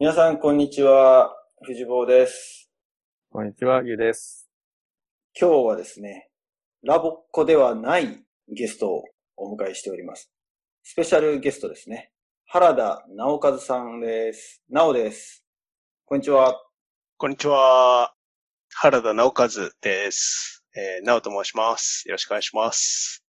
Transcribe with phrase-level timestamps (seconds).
[0.00, 1.34] 皆さん、こんにちは。
[1.62, 2.70] 藤坊です。
[3.32, 4.48] こんにちは、ゆうです。
[5.36, 6.28] 今日はですね、
[6.84, 9.02] ラボっ子ではないゲストを
[9.36, 10.30] お迎えしております。
[10.84, 12.12] スペシャルゲストですね。
[12.46, 14.62] 原田直和さんです。
[14.70, 15.44] 直です。
[16.04, 16.54] こんにちは。
[17.16, 18.14] こんにちは。
[18.76, 19.48] 原田直和
[19.80, 20.64] です。
[20.76, 22.04] えー、直と申します。
[22.06, 23.24] よろしくお願いします。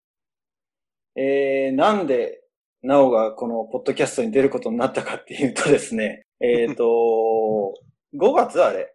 [1.16, 2.42] えー、なんで、
[2.82, 7.74] 直がこのポッドキャストに出ることになったかっていうとですね、えっ、と、
[8.14, 8.94] 5月あれ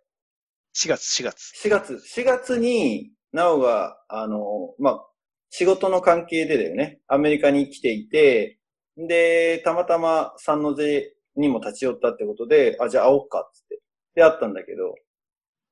[0.73, 1.51] 4月、4月。
[1.67, 4.39] 4月、4月に、なおが、あの、
[4.79, 5.05] まあ、
[5.49, 8.59] 仕事の関係でだよね、アメリカに来ていて、
[8.97, 13.81] で、たまたま三の瀬にも立ち寄ったってことで、あ、じゃあ会おうかっつって。
[14.15, 14.95] で、会ったんだけど、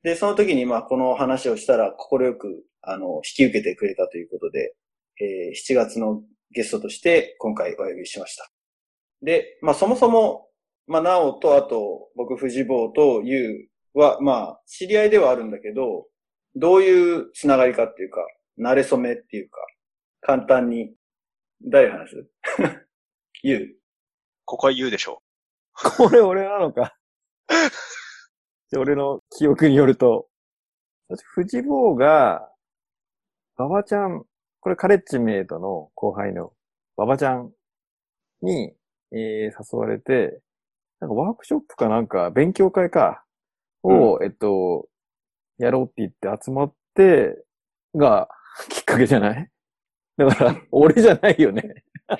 [0.03, 4.75] で、その時に、まあ、この話をしたら、快く、あの、引き受けてくれたということで、
[5.19, 8.51] えー7月のゲストとして、今回お呼びしました。
[9.21, 10.47] で、まあ、そもそも、
[10.91, 16.07] まあ、なおと、あと、僕、藤坊と、ゆうは、まあ、知り合いではあるんだけど、
[16.55, 18.19] どういうつながりかっていうか、
[18.59, 19.57] 慣れ初めっていうか、
[20.19, 20.93] 簡単に、
[21.63, 22.29] 誰話す？
[23.41, 23.75] ゆう。
[24.43, 25.23] ここは言うでしょ
[25.97, 26.93] これ俺なのか？
[28.71, 30.27] で俺の記憶によると、
[31.35, 32.51] 藤坊が、
[33.57, 34.25] 馬場ちゃん、
[34.59, 36.51] これカレッジメイトの後輩の
[36.97, 37.53] 馬場ちゃん
[38.41, 38.73] に、
[39.13, 40.41] えー誘われて、
[41.01, 43.23] なんかワークショップかなんか勉強会か、
[43.83, 44.87] を、えっと、
[45.57, 47.43] やろうって言って集まって、
[47.95, 48.29] が、
[48.69, 49.49] きっかけじゃない？
[50.17, 51.63] だから、俺じゃないよね。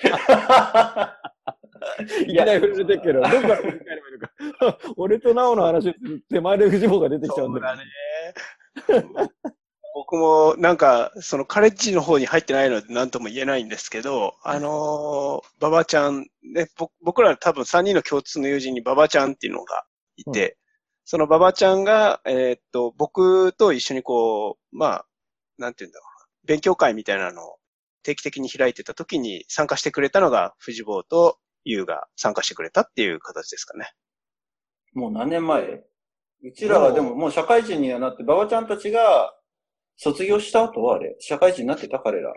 [2.26, 4.18] いきなり触れてるけど、 どこから振り返ればいい
[4.59, 4.78] のか。
[4.98, 5.94] 俺とナオの話
[6.30, 7.78] 手前で藤坊が出てきちゃうんだよ
[8.88, 9.30] そうだね。
[10.01, 19.84] 僕もなんか、そのカレッジの方に入ってないので何とも言えないんですけど、あのー、馬場ちゃん、ね、ぼ僕ら多分3人の共通の友人に馬場ちゃんっていうのが
[20.16, 20.57] いて、
[21.06, 25.06] その馬場ちゃんが、えーっと、僕と一緒にこう、まあ、
[25.59, 27.57] なんて言うんだろうな、勉強会みたいなのを
[28.01, 33.91] 定期的に開いてた時に参加してくれたのが藤坊と優が参加してくれたっていう形ですかね。
[34.95, 35.84] もう何年前？
[36.44, 39.31] うちらはでももう社会人にはなって、馬場ちゃんたちが
[39.97, 42.34] 卒業した後はあれ、社会人になってた彼ら。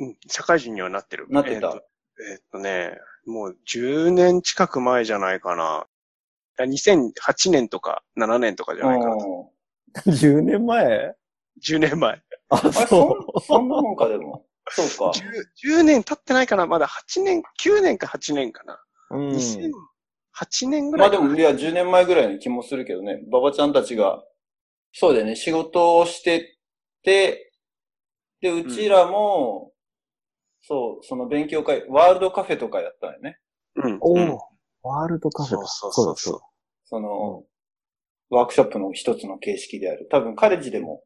[0.00, 1.26] うん、社会人にはなってる。
[1.28, 1.84] なってたえーっと
[2.30, 5.86] えーっとね、もう10年近く前じゃないかな。
[6.60, 9.14] いや2008年とか7年とかじゃないかな。
[9.14, 9.20] うん
[10.06, 11.14] 10年前
[11.64, 12.22] ？10年前。
[12.50, 14.44] あ、そそんそんなもんかでも。
[14.70, 15.18] そうか。
[15.64, 18.80] 10, 10年経ってないかなまだ8年、9年か8年かな。
[19.10, 19.16] う。
[19.18, 19.28] うん。
[19.30, 21.20] 2008年ぐらいかな。
[21.22, 24.22] まあでも、いや、10年前ぐらいの気もするけどね、馬場ちゃんたちが、
[25.00, 26.58] そうだよね、仕事をして
[27.04, 27.52] て、
[28.40, 29.70] で、うちらも、
[30.60, 33.38] そう、その勉強会、ワールドカフェとかやったんよね。
[33.76, 33.98] うん。
[34.00, 34.30] おうん
[34.82, 35.66] お、ワールドカフェか。
[35.68, 36.46] そうそうそうそうだ
[36.86, 37.44] その、
[38.30, 40.08] ワークショップの一つの形式である。
[40.10, 41.04] 多分、カレッジでも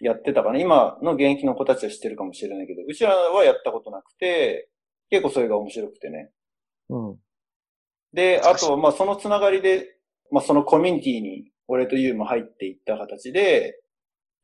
[0.00, 0.58] やってたかな。
[0.58, 4.70] 今の現役の子たちは知ってるかもしれないけど、うちらはやったことなくて、
[5.10, 6.30] 結構それが面白くてね。
[6.88, 7.16] うん。
[8.14, 9.98] で、あとは、まあ、そのつながりで、
[10.30, 13.80] まあ、そのコミュニティに、俺とユウも入っていった形で、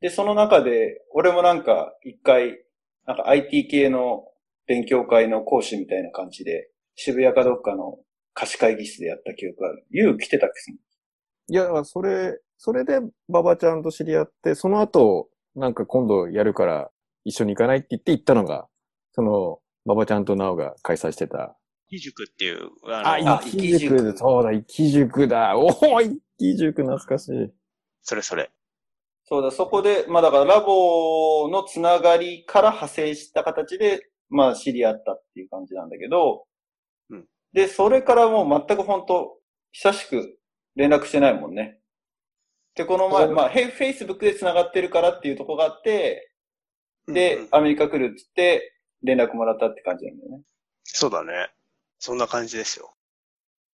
[0.01, 2.63] で、その中で、俺もなんか、一回、
[3.05, 4.25] なんか IT 系の
[4.67, 7.99] 勉強会の講師みたいな感じで、渋谷かどっかの
[8.33, 9.85] 貸し会議室でやった記憶がある。
[9.89, 10.71] ユウ来てたっけ？
[10.73, 16.89] いや、それ、それで馬場ちゃんと知り合って、その後、なんか今度やるから
[17.25, 18.67] 一緒に行かないって言って行ったのが、
[19.11, 21.57] その、馬場ちゃんとナオが開催してた。
[21.91, 25.57] 義塾っていう、ああ、の、あ生き塾、そうだ、生き塾だ。
[25.57, 27.51] おお、生き塾懐かしい。
[28.01, 28.49] それそれ。
[29.25, 36.45] そうだ、そこで、まあだからラボのつながりから派生した形で、まあ知り合ったっていう感じなんだけど、
[37.09, 39.37] うんで、それからもう全く本当
[39.71, 40.37] 久しく
[40.75, 41.77] 連絡してないもんね。
[42.75, 46.31] で、この前、まあ、フェイスブックでつながってるからっていうところがあって、
[47.07, 50.43] で、うんうんアメリカ来るっつって、連絡もらったって感じなんだよね。
[50.83, 51.51] そうだね。
[52.01, 52.93] そんな感じですよ。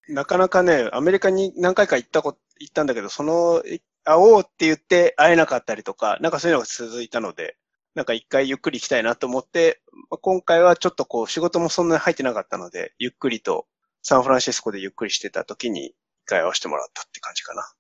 [0.10, 7.58] なかなかね、アメリカに何回か行ったこ、行ったんだけど、その、い会おうって言って会えなかったりとか、なんかそういうのが続いたので、
[7.94, 13.66] なんか一回ゆっくり行きたいなと思って、まあ今回はちょっとこう仕事もそんなに入ってなかったので、ゆっくりと
[14.02, 15.96] サンフランシスコでゆっくりしてた時に一
[16.26, 17.74] 回会わせてもらったって感じかな。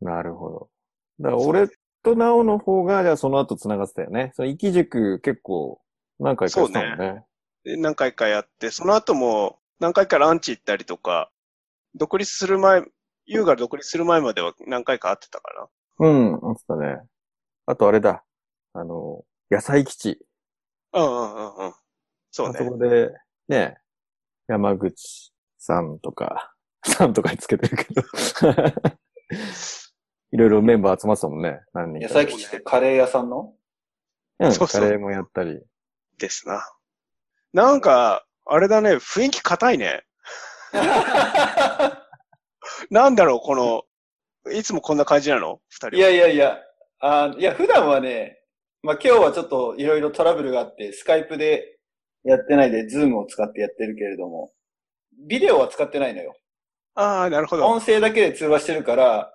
[0.00, 0.70] なるほど。
[1.18, 1.68] だから俺
[2.02, 4.32] とナオの方が、じゃあその後繋がってたよね。
[4.34, 5.80] その生き塾結構
[6.18, 7.24] 何回かしたもんね。
[7.64, 11.30] で何回かやって、その後も何回かランチ行ったりとか、
[11.94, 12.84] 独立する前、
[13.26, 15.52] 優が独立する前までは何回か会ってたか
[15.98, 16.06] な。
[16.06, 16.98] うん、あってたね。
[17.66, 18.24] あとあれだ。
[18.74, 20.18] あの、野菜基地。
[20.92, 21.74] うんうんうんうん。
[22.30, 22.70] そうあそね。
[22.70, 23.10] こで、
[23.48, 23.78] ね、
[24.48, 26.54] 山口さんとか、
[26.84, 28.02] さんとかにつけてるけど。
[30.32, 31.60] いろいろメンバー集まってたもんね。
[31.72, 32.14] 何人か。
[32.14, 33.54] 野菜基地ってカレー屋さんの？
[34.38, 35.60] うん、そうそうカレーもやったり。
[36.18, 36.64] ですな。
[37.52, 40.02] なんか、あれだね、雰囲気硬いね。
[42.90, 43.84] なんだろう、この、
[44.52, 45.60] いつもこんな感じなの？
[45.68, 45.94] 二人は。
[45.94, 46.58] いやいやいや、
[47.00, 48.38] あいや、普段はね、
[48.82, 51.78] まあ今日はちょっといろいろトラブルがあって、スカイプで
[52.24, 54.52] やってないで、ズームを使ってやってるけれども、
[55.28, 56.34] ビデオは使ってないのよ。
[56.94, 57.66] ああ、なるほど。
[57.66, 59.32] 音声だけで通話してるから、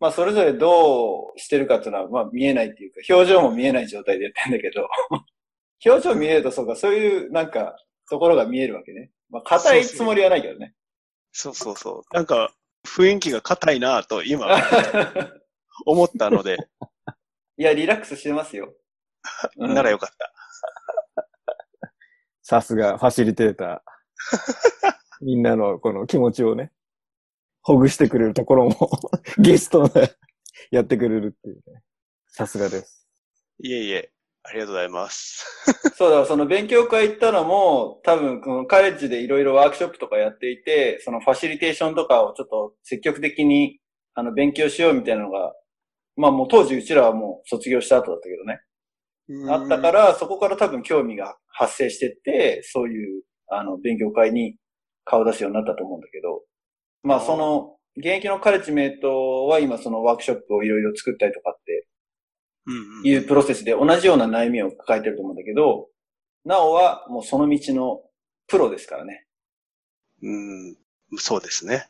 [0.00, 4.88] まあそれぞれどうしてるかっていうのは、まあ見えないっていうか、表情も見えない状態でやってんだけど、
[5.86, 7.76] 表情見えるとそうか、そういうなんか、
[8.10, 9.10] ところが見えるわけね。
[9.30, 10.74] まあ硬いつもりはないけどね。
[11.32, 12.14] そうそうそう。
[12.14, 12.52] なんか、
[12.86, 14.48] 雰囲気が硬いなぁと今
[15.86, 16.56] 思ったので、
[17.56, 18.74] いや、リラックスしてますよ。
[19.56, 20.32] うんならよかった。
[22.42, 23.80] さすが、ファシリテーター。
[25.20, 26.72] みんなのこの気持ちをね、
[27.62, 28.90] ほぐしてくれるところも、
[29.38, 30.16] ゲストで
[30.70, 31.82] やってくれるっていうね。
[32.28, 33.06] さすがです。
[33.58, 34.12] いえいえ、
[34.44, 35.44] ありがとうございます。
[35.96, 43.78] そうだ、その勉強会行ったのも、多分、このカレッジでいろいろワークショップとかやっていて、そのファシリテーションとかをちょっと積極的に、
[44.14, 45.52] あの、勉強しようみたいなのが、
[46.16, 48.60] まあもう当時うちらはもう卒業した後だったけどね。
[49.52, 54.56] あったから、そこから多分興味が発生してって、そういう、あの、勉強会に
[55.04, 56.42] 顔出すようになったと思うんだけど、
[57.02, 61.77] まあその、現役のカレッジメイトは今そのワークショップをいろいろ作ったりとかって
[63.04, 65.88] いうプロセスで同じような悩みを抱えてると思うんだけど、
[66.44, 68.00] なおはもうその道の
[68.46, 69.26] プロですからね。
[70.22, 70.76] うん、
[71.18, 71.88] そうですね。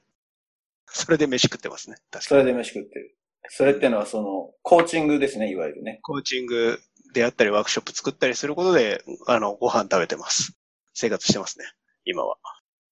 [0.86, 1.96] それで飯食ってますね。
[2.10, 2.46] 確そかに。
[2.46, 3.16] れで飯食ってる。
[3.50, 6.00] それっていうのはその、コーチングですね、いわゆるね。
[6.02, 6.78] コーチング
[7.14, 10.58] であったり、ワークショップ作ったりすることで、あの、ご飯食べてます。
[10.92, 11.64] 生活してますね。
[12.04, 12.36] 今は。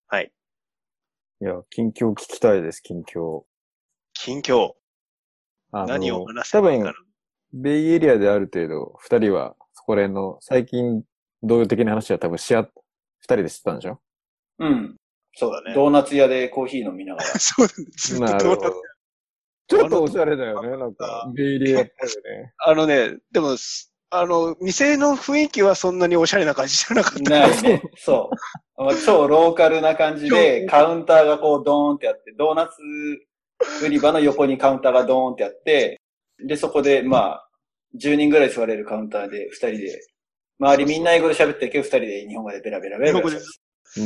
[0.09, 0.33] はい。
[1.43, 3.45] いや、近況聞きたいです、近況。
[4.15, 4.73] 近況。
[5.73, 7.06] あの何を話せ多ばいいかな分、
[7.57, 11.03] ベイエリアである程度、二人は、そこら辺の、最近、
[11.43, 12.71] 同様的な話は多分し合っ、
[13.21, 14.01] 二人でしてたんでしょ？
[14.59, 14.97] うん。
[15.35, 17.27] そうだねドーナツ屋でコーヒー飲みながら。
[17.39, 18.83] そうなとどうなるほど。
[19.69, 22.55] ちょっとおしゃれだよね、なんか、ベイエリアっぽいよね。
[22.59, 27.31] あのね、でも、すあの、店の雰囲気はそんなにおしゃれな感じじゃなかった。
[27.31, 27.83] ないね。
[27.97, 28.31] そ
[28.79, 28.83] う。
[28.83, 32.75] まあ超ローカルな感じで、カウンターがこうドーンってあって、ドーナツ
[33.85, 36.01] 売り場の横にカウンターがドーンってあって、
[36.39, 37.46] で、そこで、まあ、
[37.97, 40.01] 10人ぐらい座れるカウンターで、2人で、
[40.59, 43.41] 周りみんな英語で喋ってるけど、2人で日本語でベラベラベラベラ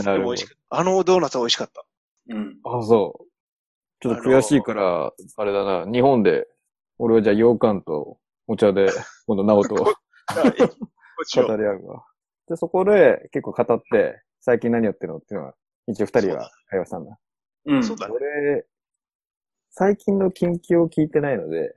[0.05, 0.43] なるほど。
[0.71, 1.85] あのドーナツは美味しかった。
[2.31, 2.57] うん。
[2.65, 3.27] あ、そう。
[4.01, 6.47] ちょっと悔しいから、あれだな、日本で、
[6.99, 8.87] 俺はじゃあ羊羹とお茶で、
[9.27, 9.95] 今度、直人をこっ
[11.27, 12.05] ちを語り合うわ。
[12.49, 15.55] で、そこで結構語って、最近何やってるのっていうのは、
[15.87, 17.19] 一応二人は会話したんだ。
[17.67, 17.85] うん。
[17.85, 18.15] そうだね。
[18.15, 18.67] 俺、
[19.71, 21.77] 最近の近況を聞いてないので、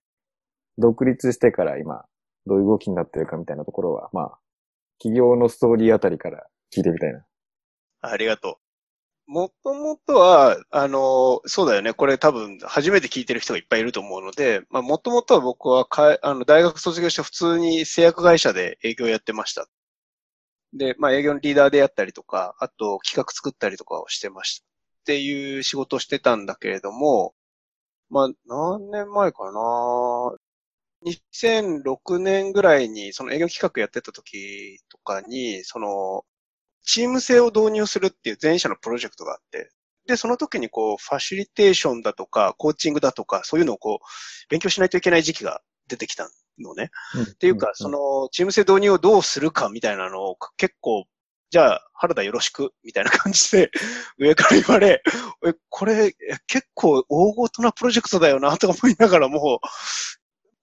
[0.78, 2.06] 独立してから今、
[2.46, 4.40] どういう動きになってるかみたいなところは、まあ、
[5.00, 7.26] 企業のストーリーあたりから聞いてみたいな。
[8.02, 8.60] ありがと
[9.28, 9.32] う。
[9.32, 11.94] もともとは、あの、そうだよね。
[11.94, 19.68] これ多分、初めて聞いてる人がいっぱいいると思うので、まあ、もともとは僕はか、あの、大学卒業して普通に製薬会社で営業やってました。
[20.74, 24.66] で、まあ、営業のリーダーでやったりとか、あと企画作ったりとかをしてました。
[24.66, 27.34] っていう仕事をしてたんだけれども、
[28.10, 30.38] まあ、何年前かな
[31.06, 36.24] 2006年ぐらいに、その営業企画やってた時とかに、その、
[36.84, 39.72] チーム制を導入するっていう前者のプロジェクトがあって、
[40.08, 44.06] で、その時にこう、ファシリテーションだとか、コーチングだとか、そういうのをこう、
[44.50, 46.30] 勉強しないといけない時期が出てきた
[46.60, 46.90] のね。
[47.32, 51.06] っていうか、そ、の、チーム制導入をどうするかみたいなのを結構、
[51.52, 53.72] じゃあ、原田よろしく、みたいな感じで、
[54.18, 55.04] 上から言われ、
[55.48, 56.14] え、これ、え
[56.48, 59.60] 結構大ごとなプロジェクトだよな、とか思いながらも、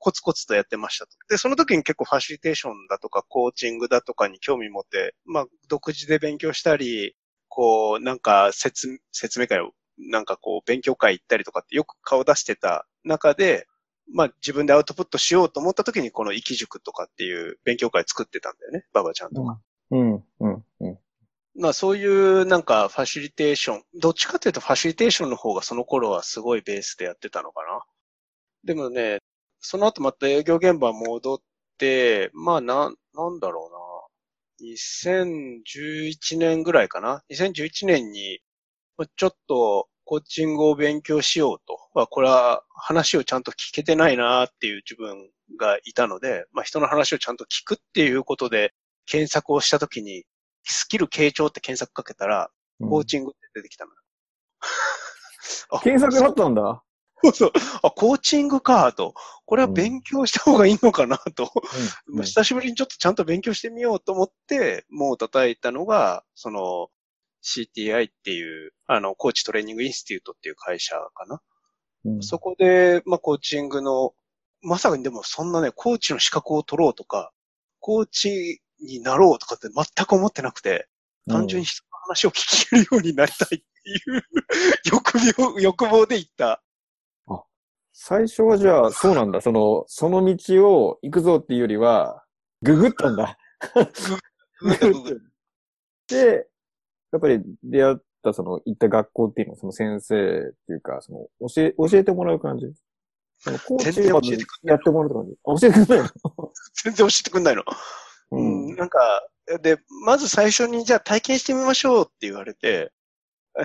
[0.01, 1.13] コツコツとやってましたと。
[1.29, 7.15] で、その時に結構ファシリテーションだとか、コーチングだとかに興味持って、まあ、独自で勉強したり、
[7.49, 13.67] こう、なんか説、説明会を、なんかこう、勉強会行ったりとかってよく顔出してた中で、
[14.13, 19.61] まあ自分でアウトプットしようと思った時にこの生き塾とかっていう勉強会作ってたんだよね、ババちゃんとか。
[19.91, 20.99] うん、うん、うん。
[21.57, 27.83] まあそういうなんかファシリテーション、どっちかというとファシリテーションの方がその頃はすごいベースでやってたのかな。
[28.65, 29.21] でもね、
[29.61, 31.39] その後また営業現場戻っ
[31.79, 33.81] て、まあな、なんだろうな。
[34.63, 37.23] 2011年ぐらいかな。
[37.31, 38.41] 2011年に、
[38.97, 41.79] まあちょっとコーチングを勉強しようと。
[41.95, 48.73] まあこれは話をちゃんと聞けてないなっていう自分がいたので、まあ人の話をちゃんと聞くっていうことで
[49.07, 50.25] 検索をしたときに、
[50.65, 52.51] スキル傾聴って検索かけたら、
[52.81, 53.97] コーチングって出てきたのよ。
[55.71, 56.83] あ検索だったんだ。
[57.23, 57.53] そうそう。
[57.83, 59.15] あ、コーチングか、と。
[59.45, 61.51] これは勉強した方がいいのかな、と。
[62.09, 66.89] うんまあ久しぶりにちょっとちゃんと勉強してみようと思って、もう叩いたのが、その、
[67.43, 71.41] CTI っていう、あの、コーチトレーニングインスティュートっていう会社かな。
[72.05, 74.15] うんそこで、まあ、コーチングの、
[74.63, 77.33] まさにでもそんなね、コーチの資格を取ろうとか、
[77.79, 80.89] コーチになろうとかって全く思ってなくて、
[81.29, 84.23] 単純に人の話を聞けるようになりたいっていう
[84.91, 86.63] 欲望、欲望で行った。
[87.93, 89.41] 最初はじゃあ、そうなんだ。
[89.41, 92.25] その、その道を行くぞっていうよりは、
[92.63, 93.37] ググったんだ。
[96.09, 96.47] で、
[97.13, 102.67] やっぱり出会った、その、行った学校っていうのは、その先生っていうか、その、教え、教えてもらう感じ。
[103.39, 105.37] その、コーチやってもらう感じ。
[105.45, 106.53] あ教えてくれないの？
[106.85, 107.63] 全然教えてくんないの？
[108.33, 108.41] うう
[108.73, 108.99] ん、なんか、
[109.63, 112.91] で、まず最初にじゃあ体験してみましょうって言われて、え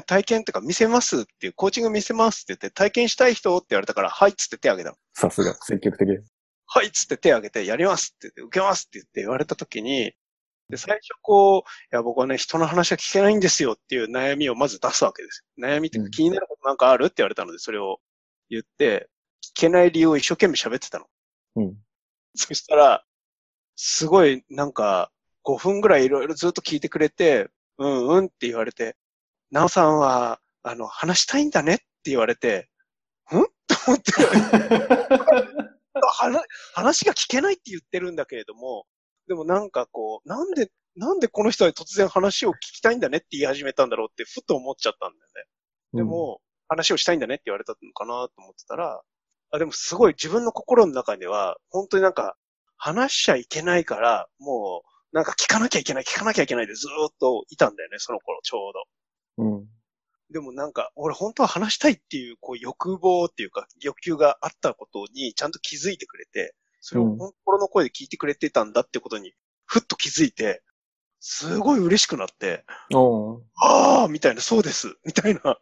[0.07, 4.97] 体験っていうか見せますっていう、コーチング見せますって言って、体験したい人って言われたから、はいっつって手挙げたの。
[5.13, 6.09] さすが、積極的。
[6.67, 10.13] はいっつって手挙げて、やりますって言って、受けますって言って言われた時に、
[10.69, 15.67] で、最初こう、いや、僕はね、人の話は聞けないんですよっていう悩みをまず出すわけですよ。
[15.67, 17.99] 悩みって気になることなんかあるって言われたので、それを
[18.49, 19.09] 言って、
[19.43, 21.05] 聞けない理由を一生懸命喋ってたの。
[21.57, 21.77] うん。
[22.33, 23.05] そしたら、
[23.75, 25.11] すごい、なんか、
[25.43, 28.95] 5分ぐらいいろいろずっと聞いてくれて、うんうんって言われて、
[29.51, 32.69] なおさんは、あの、話したいんだねって言われて、
[33.33, 33.45] ん？
[33.67, 34.11] と思って、
[36.01, 38.85] 話話が聞けないって言ってるんだけれども、
[39.27, 45.43] でもなんかこう、なんで、なんでこの人は突然話を聞きたいんだねって言い始めたんだろうってふと思っちゃったんだよね。
[45.93, 49.01] でも、話をしたいんだねって言われたのかなと思ってたら、
[49.51, 52.35] あ、でもすごい自分の心の中では、本当になんか、
[52.77, 54.83] 話しちゃいけないから、も
[55.13, 58.83] う、なんか聞かなきゃいけない、聞かなきゃいけないでずーっといたんだよね、その頃、ちょうど。
[59.37, 59.67] うん。
[60.31, 67.17] でもなんか、俺本当は話したいっていう、こう欲望っていうか、欲求があったことにちゃんと気づいてくれて、それをうん。
[67.17, 69.33] 心の声で聞いてくれてたんだってことに、
[69.65, 70.63] ふっと気づいて、
[71.19, 72.65] すごい嬉しくなって、
[73.57, 75.57] ああ、みたいな、そうです、みたいな。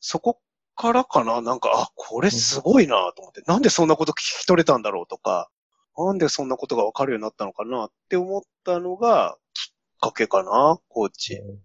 [0.00, 0.40] そこ
[0.74, 5.50] からかな、なんか、あ、これすごいなと思って、なんでそんなこと聞き取れたんだろうとか、
[5.96, 11.40] なんでそんなことがわかるようになったのかなって思ったのが、きっかけかな、コーチ。
[11.40, 11.58] を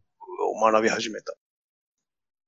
[0.61, 1.33] 学び始めた。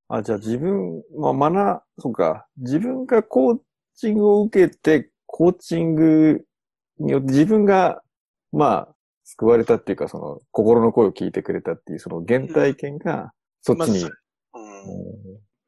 [0.10, 2.48] あ、じゃあ自分、まあ、学、そうか。
[2.58, 3.60] 自分がコー
[3.96, 6.46] チングを受けて、コーチング
[7.00, 8.02] によって自分が、
[8.52, 14.14] まあ、救われたっていうか、その、心の声を聞いてくれたっていう、その原体験が、そっちに、うんうん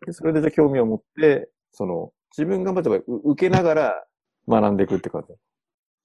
[0.06, 4.06] でそれでじゃあ興味を持って、その、自分がまずはう受けながら
[4.48, 5.34] 学んでいくって感じ。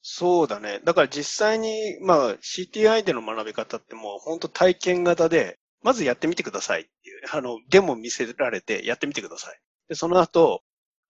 [0.02, 0.80] そうだね。
[0.84, 9.60] だから実際に、まあ CTI での学び方ってもう本当体験型で、まずやってみてくださいっていう、 あの、デモ見せられてやってみてください。
[9.88, 10.62] で、その後、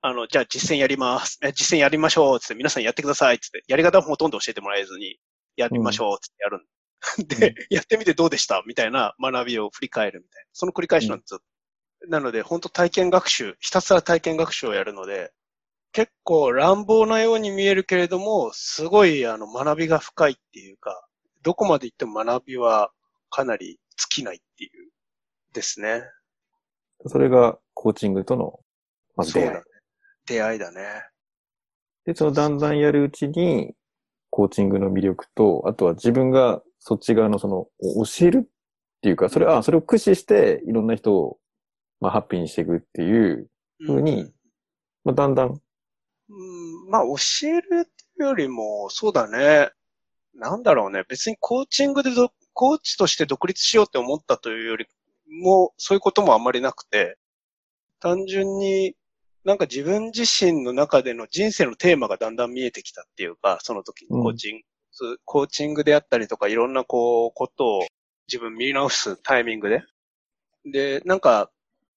[0.02, 1.38] あの、じゃあ実践やります。
[1.42, 5.18] え実践やりましょうつって皆さんやってくださいつって、やり方はほとんど教えてもらえずに、
[5.56, 10.48] やりましょうつってやるんで、やってみてどうでしたみたいな学びを振り返るみたいな。
[10.52, 11.40] その繰り返しなんですよ。
[12.08, 15.32] なので、本当体験学習、ひたすら体験学習をやるので、
[15.92, 21.04] 結構乱暴なように見えるけれども、すごいあの学びが深いっていうか、
[21.42, 22.92] どこまで行っても学びは
[23.28, 24.90] かなり尽きないっていう
[25.52, 26.02] ですね。
[27.06, 28.60] それがコーチングとの、
[29.16, 29.62] まず出会い。
[30.26, 30.82] 出会いだね。
[32.04, 33.74] で、そのだんだんやるうちに、
[34.30, 38.50] コーチングの魅力と、あとは自分がそっち側のその、お教えるっ
[39.02, 41.38] ていうか、それ、あ、それを駆使して、いろんな人を、
[42.00, 43.48] まあ、ハッピーにしていくっていう、
[43.86, 44.30] ふうに
[45.04, 49.70] まあ、だんだん、うん、まあ、教えるっていうよりも、そうだね。
[50.34, 51.04] なんだろうね。
[51.08, 54.86] 別にコーチングでど、コーチとして独立しようって思ったというより
[55.42, 57.16] も、そういうこともあんまりなくて、
[58.00, 58.92] 単純に
[59.44, 67.80] なんか自分自身の中での人生のテーマがだんだん見えてきたっていうか、その時にコーチング、そうコーチングであったりとか、いろんなこう、ことを
[68.28, 69.82] 自分見直すタイミングで。
[70.66, 71.50] で、なんか、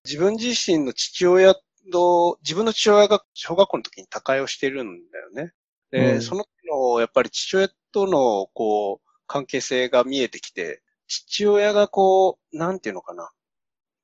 [0.05, 1.55] 自分自身の父親
[1.91, 5.51] と、自分の父親が小学校の時に他界をしてるんだよね。
[5.91, 9.02] で、うんその時の、やっぱり父親との、こう、
[9.33, 13.31] 関係性が見えてきて、父親がこう、なんていうのかな。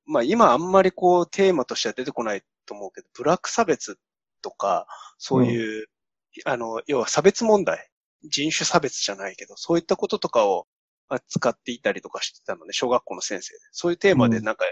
[0.04, 3.96] まあ今あんまりこう、テーマとしては出てこないと思うけど、ブラック差別
[4.42, 5.86] とか、そういう、
[6.44, 7.90] あの、要は差別問題、
[8.24, 10.66] 人種差別じゃないけど、そういったこととかを
[11.08, 13.60] 扱っていたりとかしてたのね、小学校の先生で。
[13.70, 14.64] そういうテーマでなんか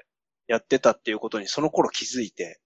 [0.48, 2.60] やってたっていうことにその頃気づいて、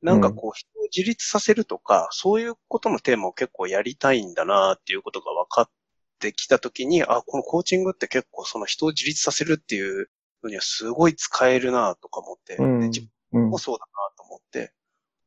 [0.00, 5.70] なんかこう人を自立させるとか、そういうことのテーマを結構やりたいんだなっていうことが分かっ
[6.18, 10.10] てきたときに、あ、このコーチングって結構その人を自立させるっていう
[10.42, 13.08] のにはすごい使えるなとか思って、うんで自分
[13.44, 13.58] うんも。
[13.58, 14.72] そうだなと思って、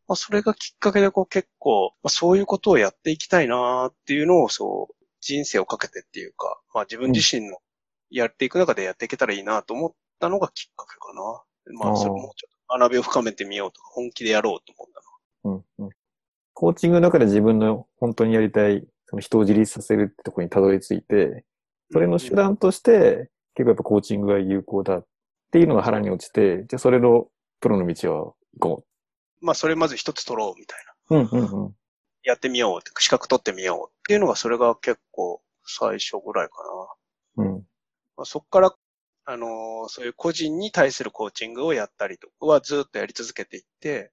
[0.07, 7.57] まあ、それがきっかけでこう結構、まあ、そういうことをやっていきたいなっていうのをそう、人生をかけてっていうか、まあ自分自身の
[8.09, 11.43] やっていく中でやっていけたらいいなと思ったのがきっかけかな。
[11.79, 14.93] まあそれもうちょっと学びを深めてみようとか、本気でやろうと思っ
[15.43, 15.63] たの。
[15.79, 15.85] うん。
[15.85, 15.91] うん。
[16.53, 21.43] コーチングの中で自分の本当にやりたい、その人を自立させるってところにたどり着いて、
[21.91, 25.05] それの手段として、結構やっぱコーチングが有効だっ
[25.51, 27.27] ていうのが腹に落ちて、じゃあそれの
[27.59, 28.85] プロの道を行こ
[29.41, 31.17] まあそれまず一つ取ろうみたいな。
[31.17, 31.29] う。
[31.35, 31.75] うん、うん、うん。
[32.23, 36.55] やってみようって、資格取ってみようっていうのが、それが結構最初ぐらいか
[37.35, 37.43] な。
[37.43, 37.53] うん。
[38.15, 38.73] まあ、そこから、
[39.25, 44.11] あのーそういう個人に対するコーチングをやったりとかはずっとやり続けていって、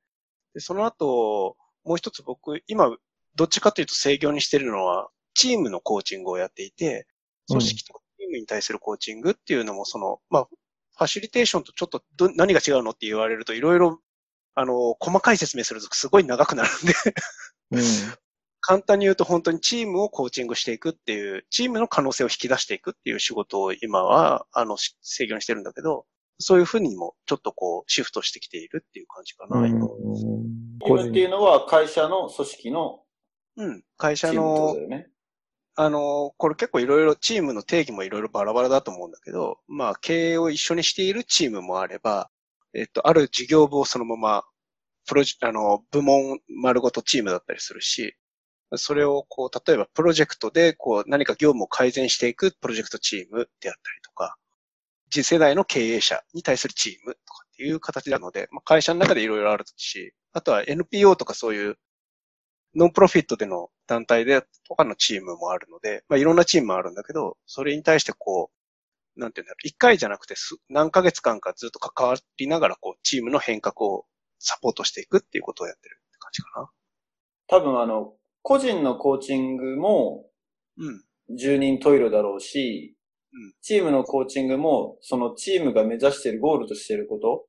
[0.55, 2.97] でその後、もう一つ僕、今、
[3.39, 7.07] どっちかというと制御にしてるのは、チームのコーチングをやっていて、
[7.47, 14.01] 組織とかチームに対するコーチングっていうのも、その、まあ、ファシリテーションとちょっとど何が違うのって言われると、いろいろ、
[14.57, 16.95] あのー細かい説明するとすごい長くなるんで、
[17.71, 17.83] うん。
[18.61, 26.07] 簡単に言うと本当にチームをコーチングしていくっていう、チームの可能性を引き出していくっていう仕事を今は、あの、し制御にしてるんだけど、
[26.41, 29.87] そういうふうにもちょっとこう、シフトしてきているっていう感じかな、今。
[29.87, 33.05] チームっていうのは会社の組織の
[33.59, 33.85] うん。
[33.97, 35.09] 会社のね。
[35.75, 42.31] あの、これ結構いろいろ、チームの定義もいろいろバラバラだと思うんだけど、まあ、経営を一緒にしているチームもあれば、
[42.75, 44.45] えっと、ある事業部をそのまま、
[45.07, 48.17] プロジあの、部門丸ごとチームだったりするし、
[48.75, 54.37] それをこう、例えばプロジェクトでこう、何か業務を改善していくプロジェクトチームであったりとか、
[55.11, 61.79] 次世代の経営者に対するチームとかっていう形なので、まあ、会社の中でいろいろあるし、あとは NPO とかそういう
[62.79, 68.51] ノンプロフィットでの団体でとかのチームもあるので、まあいろんなチームもあるんだけど、それに対してこ
[69.17, 74.07] う、なんていうんだろう、一回じゃなくてす何ヶ月間かずっと関わりながらこう、チームの変革を
[74.39, 76.71] サポートしていくっていうことをやってるって感じかな。
[77.49, 80.27] 多分あの、個人のコーチングも
[80.77, 81.03] うん。
[81.37, 82.95] 十人十色だろうし、
[83.33, 87.45] うんチームのコーチングも、そのチームが目指しているゴールとしていること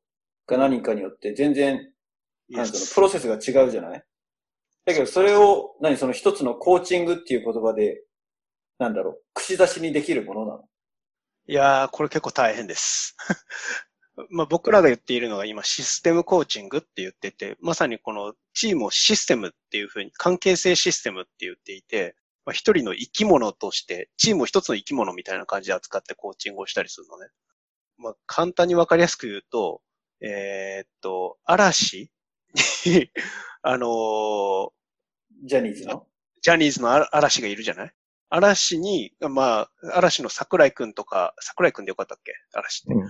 [0.47, 1.75] が何かによって全然、
[2.49, 4.03] なんていうの、プロセスが違うじゃない？
[4.89, 8.03] だけどそれを、何その一つのコーチングっていう言葉で、
[8.79, 10.63] なんだろう、串出しにできるものなの？
[11.47, 13.15] いやー、これ結構大変です。
[14.29, 27.27] まあ僕らが言っているのが今システムコーチングって言ってて、まさにこのチームをシステムっていうふうに関係性システムって言っていて、まあ、一人の生き物として、チームを一つの生き物みたいな感じで扱ってコーチングをしたりするのね。
[27.97, 29.81] まあ簡単にわかりやすく言うと、
[30.21, 32.11] えーっと、嵐、
[33.61, 34.78] あのー
[35.43, 36.05] ジャニーズの？
[36.41, 37.91] ジャニーズのあ嵐がいるじゃない？
[38.29, 42.33] 嵐に、まあ、嵐の桜井くんとか、桜井くんでよかったっけ？
[42.53, 42.93] 嵐って。
[42.93, 43.09] うん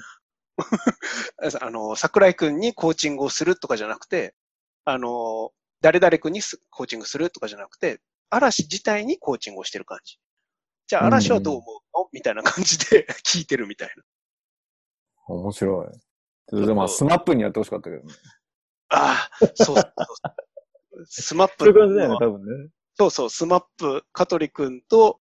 [1.62, 4.36] あの、桜井くんにコーチングをするとかじゃなくて、
[4.84, 10.20] あの、誰々くんにすコーチングするとかじゃなくて、嵐自体にコーチングをしてる感じ。
[10.88, 12.10] じゃあ、嵐はどう思うの？
[12.12, 14.04] みたいな感じで 聞いてるみたいな。
[15.28, 15.86] 面白
[16.52, 16.58] い。
[16.66, 18.14] でまあ、スマップにやってほしかったけどね。
[18.90, 19.94] ああ、そうそう。
[21.06, 22.70] スマップそういう感じだよね、多分ね。
[22.96, 25.20] そうそう、スマップ、香取くんと、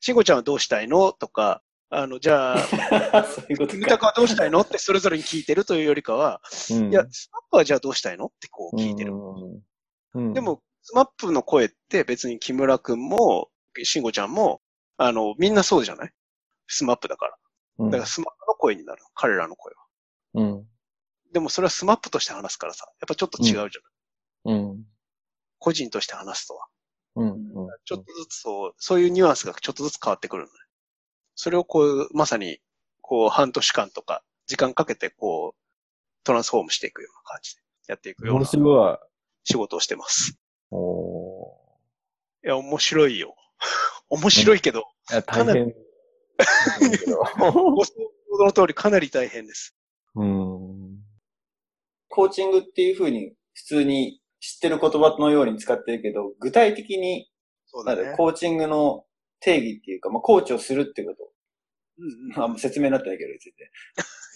[0.00, 1.12] しんごちゃんはどうしたいの？
[1.12, 2.58] とか、あの、じゃあ、
[3.24, 4.06] そういうことキムタクか。
[4.08, 4.60] はどうしたいの？
[4.60, 8.26] ってそれぞれに聞いてるというよりかは、うんいや、スマップはじゃあどうしたいの？
[8.26, 9.12] ってこう聞いてる。
[9.12, 9.62] うん
[10.14, 13.50] うんで、も、スマップの声って別に木村くんも、
[13.82, 14.62] しんごちゃんも、
[14.96, 16.12] あの、みんなそうじゃない？
[16.68, 17.36] スマップだから。
[17.78, 19.02] うんだからスマップの声になる。
[19.14, 19.86] 彼らの声は。
[20.34, 20.66] うん。
[21.32, 24.84] でもそれはスマップとして話すからさ、やっぱちょっと違うじゃない、うん。
[25.66, 26.66] 個人として話すとは。
[27.16, 27.28] うん。
[27.30, 27.36] うん
[27.84, 30.52] ちょっとずつそう、そういうニュアンスがちょっとずつ変わってくるのね。
[31.34, 32.60] それをこう、まさに、
[33.00, 38.98] こう、半年間とか、時間かけて、こう、トランスフォームしていくような感じで、やっていくよう面な白い。
[39.42, 40.38] 仕事をしてます。
[40.70, 41.52] お
[42.44, 43.34] いや、面白いよ。
[44.08, 45.12] 面白いけど、ー。
[45.14, 45.74] いや、大変。
[47.74, 47.92] ご想
[48.38, 49.74] 像の通りかなり大変です。
[50.14, 51.00] うん。
[52.08, 57.28] コーチングっていうふうに普通に知ってる言葉のように使ってるけど、具体的に、
[57.66, 59.04] そうなんだコーチングの
[59.40, 61.18] 定義っていうか、まあ、コーチをするってこと。
[61.98, 63.68] うんあんま説明になってないけど、全然。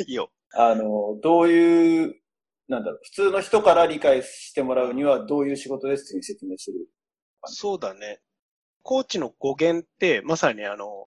[0.00, 0.06] うん。
[0.06, 0.30] いいよ。
[0.54, 2.16] あの、どういう、
[2.68, 6.88] なんだろう、普通の人から理解してもらうにはどういう仕事ですって説明する？
[7.44, 8.20] そうだね。
[8.82, 11.06] コーチの語源って、まさにあの、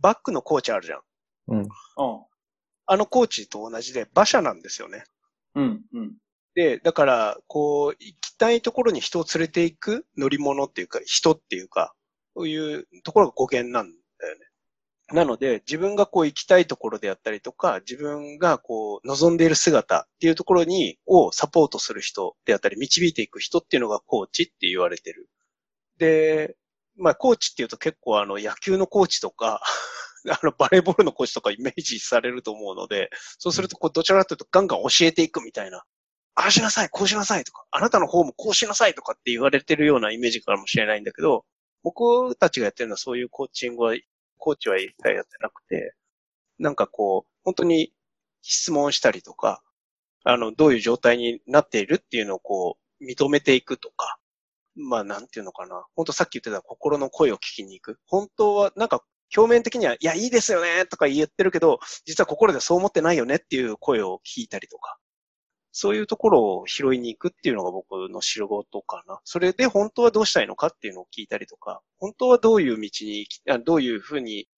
[0.00, 1.00] バックのコーチあるじゃん。
[1.48, 1.68] うん。
[2.86, 5.04] あのコーチと同じで馬車なんですよね。
[5.56, 5.82] うん。
[5.92, 6.16] うん。
[6.58, 11.94] で、だから、こう、行きたいところに人を連れて行く乗り物っていうか、人っていうか、
[12.34, 14.46] そういうところが語源なんだよね。
[15.12, 25.28] なので、自分がこう行きたいところであったりとか、自分がこう望んでいる姿っていうところに、をサポートする人であったり、導いていく人っていうのがコーチって言われてる。
[25.98, 26.56] で、
[26.96, 29.62] まあ、コーチっていうと結構あの、野球のコーチとか、
[30.28, 35.84] あの、バレーボールのコーチとかイメージされると思うので、そうすると、こう、どちらかというとガンガン教えていくみたいな。
[36.40, 41.44] ああしなさい、こうしなさいとか、あなたの方もこうしなさいとかって言われてるようなイメージかもしれないんだけど、
[41.82, 43.96] 僕たちがやってるのはそういうコーチングは、
[44.36, 45.94] コーチは一切やってなくて、
[46.60, 47.92] なんかこう、本当に
[48.42, 49.64] 質問したりとか、
[50.22, 54.18] あの、どういう状態になっているっていうのをこう、認めていくとか、
[54.76, 55.86] まあなんていうのかな。
[55.96, 57.98] 本当さっき言ってた心の声を聞きに行く。
[58.06, 59.02] 本当はなんか
[59.36, 64.98] 表面的には、いや、いいですよねとか言ってるけど、実は心でそう思ってないよねっていう声を聞いたりとか、
[65.80, 69.20] そういうところを拾いに行くっていうのが僕の仕事かな。
[69.22, 73.28] それで本当はどうしたいのかっていうのを聞いたりとか、本当はどういう道に、
[73.64, 74.48] どういうふうに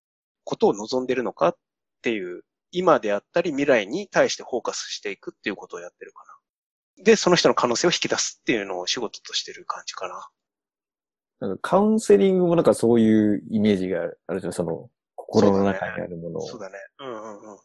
[0.45, 1.57] ことを望んでるのかっ
[2.01, 6.25] ていう、今であったり未来に対してフォーカスしていくっていうことをやってるか
[6.97, 7.05] な。
[7.05, 10.27] で、その人の可能性を引き出すっていうのを仕事としてる感じかな。
[11.41, 16.47] なんかカウンセリングもなんかそういうイメージがあるじゃん、その心の中にあるものを。
[16.47, 16.79] そうだね。
[17.01, 17.59] うんうんうん。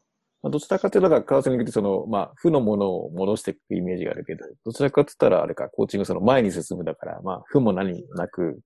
[0.45, 8.59] まあ、どちらかというと、なんかカウンセリングってその、まあ、負のものを戻していくイメージがあるけど、どちらかと言ったらあれか、コーチングその前に進むだから、まあ、負も何もなく、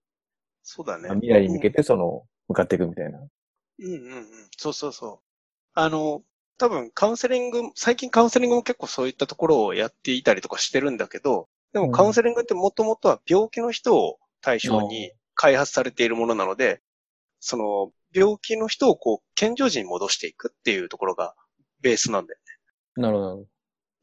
[0.61, 1.07] そうだね。
[1.07, 3.19] まあ、未来に向けてその、向かっていくみたいな。
[3.19, 4.25] うんうんうん。
[4.57, 5.19] そうそうそう。
[5.73, 6.21] あの、
[6.57, 16.81] 多分カウンセリング、最近カウンセリングも結構そういったところをやっていたりとかしてるんだけど、でもカウンセリングってもともとは病気の人を対象に開発されているものなので、
[17.39, 21.35] その、病気の人をこう、健常時に戻していくっていうところが
[21.81, 22.39] ベースなんだよ
[22.97, 23.03] ね。
[23.03, 23.45] なるほど。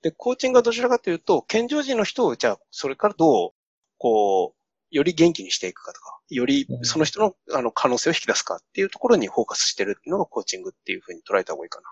[0.02, 3.50] で、コーチングはどちらかというと、健常時の人を、じゃあ、それからどう、
[3.98, 4.56] こう、
[4.90, 11.88] より元気にしていくかとか、よりその人のあの可能性を引き出すかっていうところにフォーカスしてるっていうのがコーチングっていうふうに捉えた方がいいかな。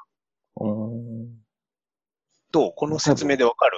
[0.60, 1.28] うん。
[2.52, 2.72] どう？
[2.76, 3.76] この説明でわかる？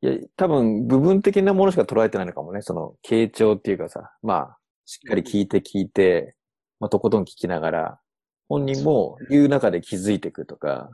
[0.00, 2.62] いや、多分部分的なものしか捉えてないのかもね。
[2.62, 6.36] その、傾聴っていうかさ、まあ、しっかり聞いて聞いて、
[6.78, 8.00] まあ、とことん聞きながら、
[8.48, 10.90] 本人も言う中で気づいていくとか、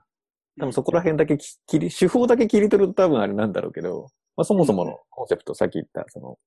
[0.58, 6.38] 多分そこら辺だけ切り、手法だけ切り取ると多分あれなんだろうけど、まあ、そもそものコンセプト、さっき言った、その、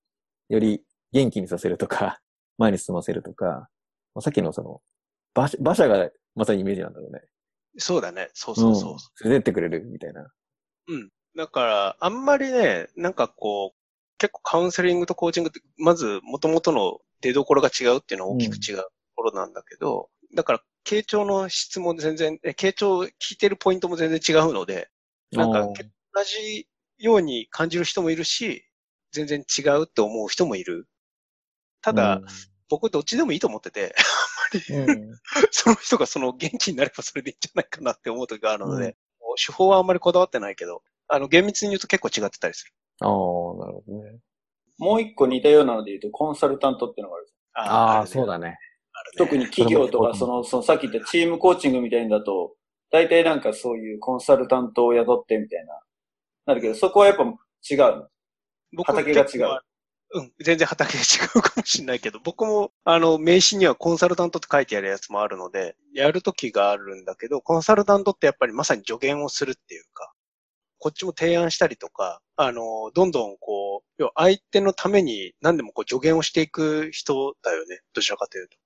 [0.50, 2.20] より元気にさせるとか、
[2.58, 3.70] 前に進ませるとか、
[4.16, 4.82] まあ、さっきのその、
[5.36, 7.22] 馬車馬車がまさにイメージなんだろうね。
[7.78, 8.30] そうだね。
[8.34, 8.94] そうそうそう。
[8.94, 10.32] うん、連れてってくれるみたいな。
[10.88, 11.10] うん。
[11.36, 13.78] だから、あんまりね、なんかこう、
[14.20, 24.90] 結構カウンセリングとコーチングって、まず元々の出所が違うっていうのは大きく違うところなんだけど、うん、だから、傾聴の質も全然、傾聴聞いてるポイントも全然違うので、
[25.32, 26.68] なんか、同じ
[26.98, 28.66] ように感じる人もいるし、
[29.12, 30.88] 全然違うって思う人もいる。
[31.82, 32.26] ただ、うん、
[32.70, 33.96] 僕どっちでもいいと思ってて、
[34.74, 35.20] あんまり、うん、
[35.52, 38.96] その人がその元気になればそれでいいんじゃないかなって思う時があるので、うん、
[39.46, 42.74] 手法はあんまりこだわってないけど、あの、厳密に言うと結構違ってたりする。
[43.02, 44.20] ああ、なるほどね。
[44.78, 47.28] もう一個似たようなので言うと、コンサルタントっていうのがある。
[47.54, 48.58] ああ、そうだね。
[49.18, 52.56] 特に企業とか、その、そのさっき言ったチームコーチングみたいんだと、
[52.92, 55.80] 大体なんかそういうコンサルタントを雇ってみたいな、
[56.46, 58.08] なるけど、そこはやっぱ違う
[58.76, 58.84] の？
[58.84, 59.60] 畑が違う。
[60.16, 61.04] うん、全然畑が違
[61.36, 70.14] うかもしれないけど、僕も、あの、名刺にはコンサルタントって書いてあるやつもあるので、やるときがあるんだけど、コンサルタントってやっぱりまさに助言をするっていうか、
[70.78, 77.80] こっちも提案したりとか、あの、どんどんこう、要は相手のために何でもこう助言をしていく人だよね。
[77.94, 78.58] どちらかというと。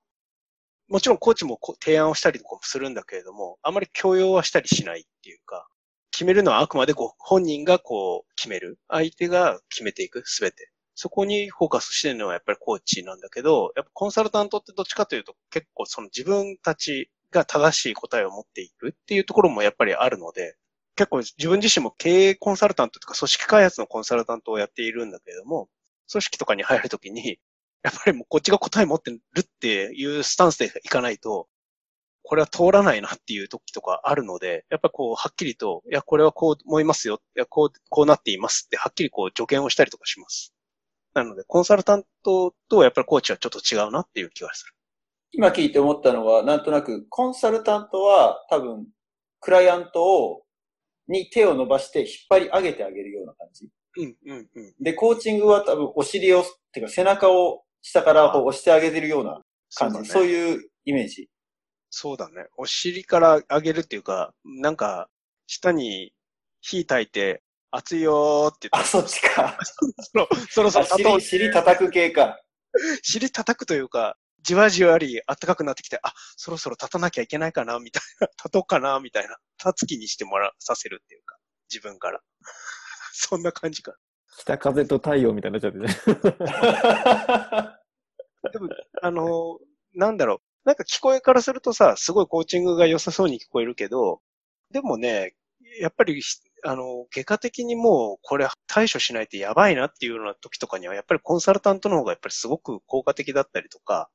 [0.90, 5.68] もちろんコーチも提案をしたりとかもするんだけれども、あまり強要はしたりしないっていうか、
[6.12, 8.80] 決めるのはあくまでこう本人がこう決める。
[8.88, 10.72] 相手が決めていく、すべて。
[10.96, 20.56] そこにフォーカスしてるのはやっぱりコーチなんだけど、やっぱコンサルタントってどっちかというと結構その自分たちが正しい答えを持っていくっていうところもやっぱりあるので、
[20.96, 25.70] 結構自分自身も経営コンサルタントとか組織開発のコンサルタントをやっているんだけれども、
[26.12, 27.38] 組織とかに入るときに、
[27.88, 31.48] やっぱりもうこっちが答え持ってるっていうスタンスでいかないと、
[32.22, 37.22] これは通らないなっていう時とかあるので、やっぱこう、はっきりと、いや、これはこう思いますよ。
[37.38, 40.54] いや、こう、こうなっていますって、はっきりこう、助言をしたりとかします。
[41.14, 44.74] なので、コンサルタントとやっぱりコーチはちょっと違うなっていう気がする。
[45.32, 48.86] 今聞いて思ったのは、なんとなく、コンサルタントは多分、
[49.40, 50.44] クライアントを、
[51.08, 53.70] に手を伸ばして引っ張り上げてあげるような感じ。
[54.00, 54.74] うんうんうん。
[54.82, 59.42] で、コーチングは多分、お尻を、てか背中を下からこう押してあげてるような
[59.76, 60.10] 感じ。
[60.10, 61.30] そう,、いうイメージ。
[61.90, 62.48] そうだね。
[62.58, 65.10] お尻から上げるっていうか、なんか、
[65.48, 66.14] 下に
[66.62, 68.70] 火焚いて、熱いよーって。
[68.72, 69.58] あ、そっちか。
[70.10, 72.40] そろそろ、そろ尻、尻叩く系か。
[73.04, 81.38] 尻叩くというか、じわじわり暖かくなってきて、あ、そろそろ立たなきゃいけないかな、みたいな、立とうかな、みたいな、立つ気にしてもら、させるっていうか、
[81.70, 82.22] 自分から。
[83.14, 83.96] そんな感じか。
[84.38, 85.88] 北風と太陽みたいになっちゃってね。
[88.54, 88.70] でも、
[89.02, 89.60] あの、
[89.96, 90.40] なんだろう。
[90.64, 94.22] なんか聞こえからするとさ、すごいコーチングが良さそうに聞こえるけど、
[94.72, 95.34] でもね、
[95.80, 96.22] やっぱり、
[96.64, 104.10] あの、外科的にもうこれ対処しないとやばいなっていうような時とかには、やっぱりコンサルタントの方がやっぱりすごく効果的だったりとか、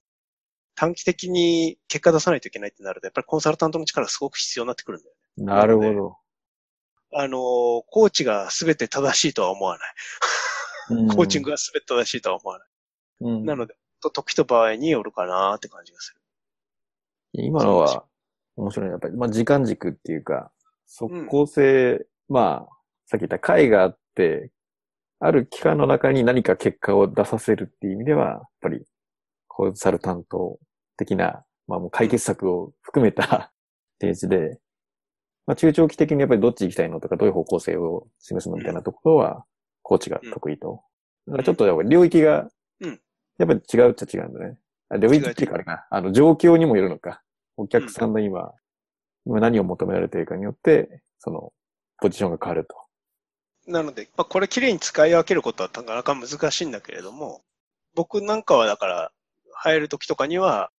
[0.77, 5.45] 短期的に結果出さないといけないってなると、やっぱりコンサルタントの力がすごく必要になってくるんだよね。
[5.45, 6.17] なるほど。
[7.15, 11.15] あの、コーチが全て正しいとは思わない。
[11.15, 12.69] コーチングが全て正しいとは思わない。
[13.21, 16.21] うんなので、と時と場合によるかなって感じがする。
[17.35, 18.05] 今のは
[18.57, 18.93] 面白いね。
[18.93, 20.51] やっぱり、まあ、時間軸っていうか、
[20.87, 24.51] 即効性、まあ、さっき言った解があって、
[25.21, 28.85] ある期間の中に何か結果を出させるっていう意味では、やっぱり、
[29.47, 30.59] コンサルタント
[30.97, 33.53] 的な、まあもう解決策を含めた
[34.01, 34.59] 提示で、
[35.47, 39.45] まあ中長期的にやっぱりどっち行きたいのとか、どういう方向性を示すのみたいなところは、
[39.83, 40.83] コーチが得意と。
[41.27, 42.49] だからちょっとやっぱり領域が
[42.83, 43.01] うん、
[43.39, 44.59] やっぱり違うっちゃ違うんだね。
[44.91, 45.87] あ領域っていうかあれかな。
[45.91, 47.23] あの、状況にもよるのか。
[47.57, 48.53] お客さんの今、
[49.25, 51.53] 今何を求められているかによって、その、
[52.01, 52.77] ポジションが変わると。
[53.71, 57.43] なので、まあ、これ綺麗に使い分けることはなかなか難しいんだけれども、
[57.95, 59.13] 僕なんかはだから、
[59.55, 60.72] 入る時とかには、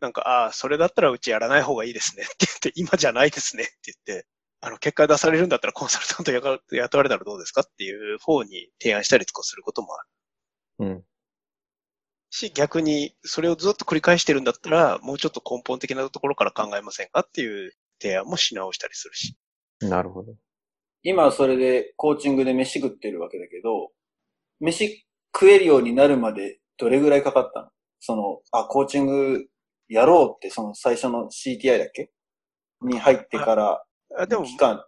[0.00, 3.72] なんか、ああ、それだったらうちやらない方がいいですねって言って、今じゃないですねって
[4.06, 4.26] 言って、
[4.60, 10.08] あの、結果出されるんだったらコンサルタントやが雇われたらどうですかっていう方に提案したりとかすることもある。
[10.78, 11.04] うん。
[12.30, 19.36] し、逆に、それをずっと繰り返してるんだったら、もうちょっと根本的なところから考えませんかっていう提案もし直したりするし。
[19.80, 20.34] なるほど。
[21.02, 23.90] 今はそれでコーチングで飯食ってるわけだけど、
[24.60, 27.68] 飯食えるようになるまでどれぐらいかかったの？
[28.00, 29.46] その、あ、コーチング
[29.90, 32.10] やろうって、その最初の CTI だっけ？
[32.82, 33.84] に入ってから
[34.16, 34.84] あでも、期間、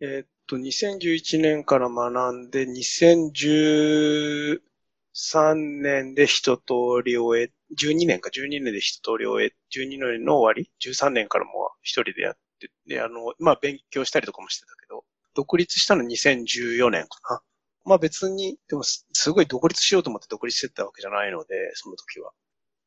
[0.00, 6.62] えーっと、2011年から学んで、2013年で一通
[7.04, 17.42] り終え、12年か、12年で一通り終え、12年の終わり ?13 年からも一人でやって、で、あの、まあ、勉強したりとかもしてたけど、独立したの2014年かな。
[17.84, 22.32] まあ別に、でもすすごい独立しようと思って独立してたわけじゃないので、その時は。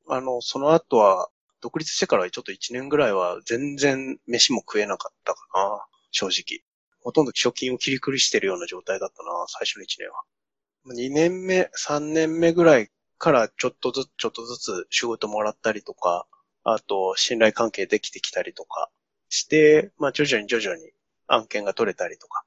[0.10, 1.30] あの、その後は、
[1.62, 6.64] 独立してからちょっと1年ぐらいは全然飯も食えなかったかな、正直。
[7.02, 10.24] ほとんど貯金を切りくりしてるような状態だったな、最初の1年は。
[10.88, 16.28] 2年目、3年目ぐらいからちょっとずつ、ちょっとずつ仕事もらったりとか、
[16.64, 18.90] あと信頼関係できてきたりとか
[19.30, 20.92] して、まあ徐々に徐々に
[21.28, 22.44] 案件が取れたりとか。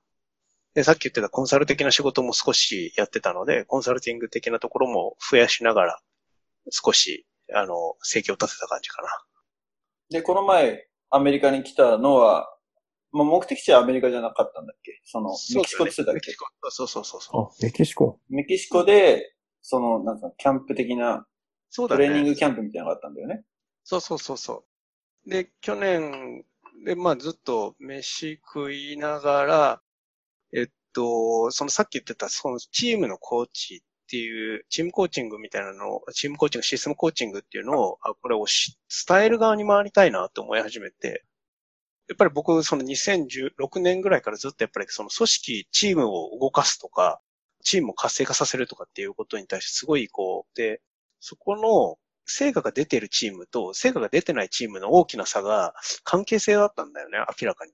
[0.74, 6.00] で、さっき言ってたコンサル的な仕事も少しやってたので、コンサルティング的なところも増やしながら、
[6.70, 9.08] 少し、あの、生計を立てた感じかな。
[10.10, 12.50] で、この前アメリカに来たのは、
[13.12, 15.00] まあ、目的地はアメリカじゃなかったんだっけ？
[15.04, 16.12] その、メキシコって言ってたっけ？
[16.14, 17.42] メキシコそうそうそうそう。
[17.44, 18.18] あ、メキシコ？
[18.28, 21.26] メキシコで、その、なんつうの、キャンプ的な、
[21.70, 22.06] そうだね。
[22.06, 23.44] トレーニングキャンプみたいなのがあったんだよね。
[23.84, 24.64] そうそうそうそ
[25.26, 25.30] う。
[25.30, 26.44] で、去年、
[26.84, 29.82] で、まあずっと飯食いながら、
[30.52, 41.24] えっと、そのさっき言ってた、そのチームのコーチっていう、チームコーチングみたいなのを、チームコーチング、システムコーチングっていうのを、あ、これをし伝える側に回りたいなと思い始めて、
[42.08, 47.20] やっぱり僕、その2016年ぐらいからずっとやっぱりその組織、チームを動かすとか、
[47.64, 50.82] チームを活性化させるとかっていうことに対してすごいこう、で、
[51.20, 57.72] そこの成果が出てるチームと成果が出てないチームの大きな差が関係性だったんだよね、明らかに。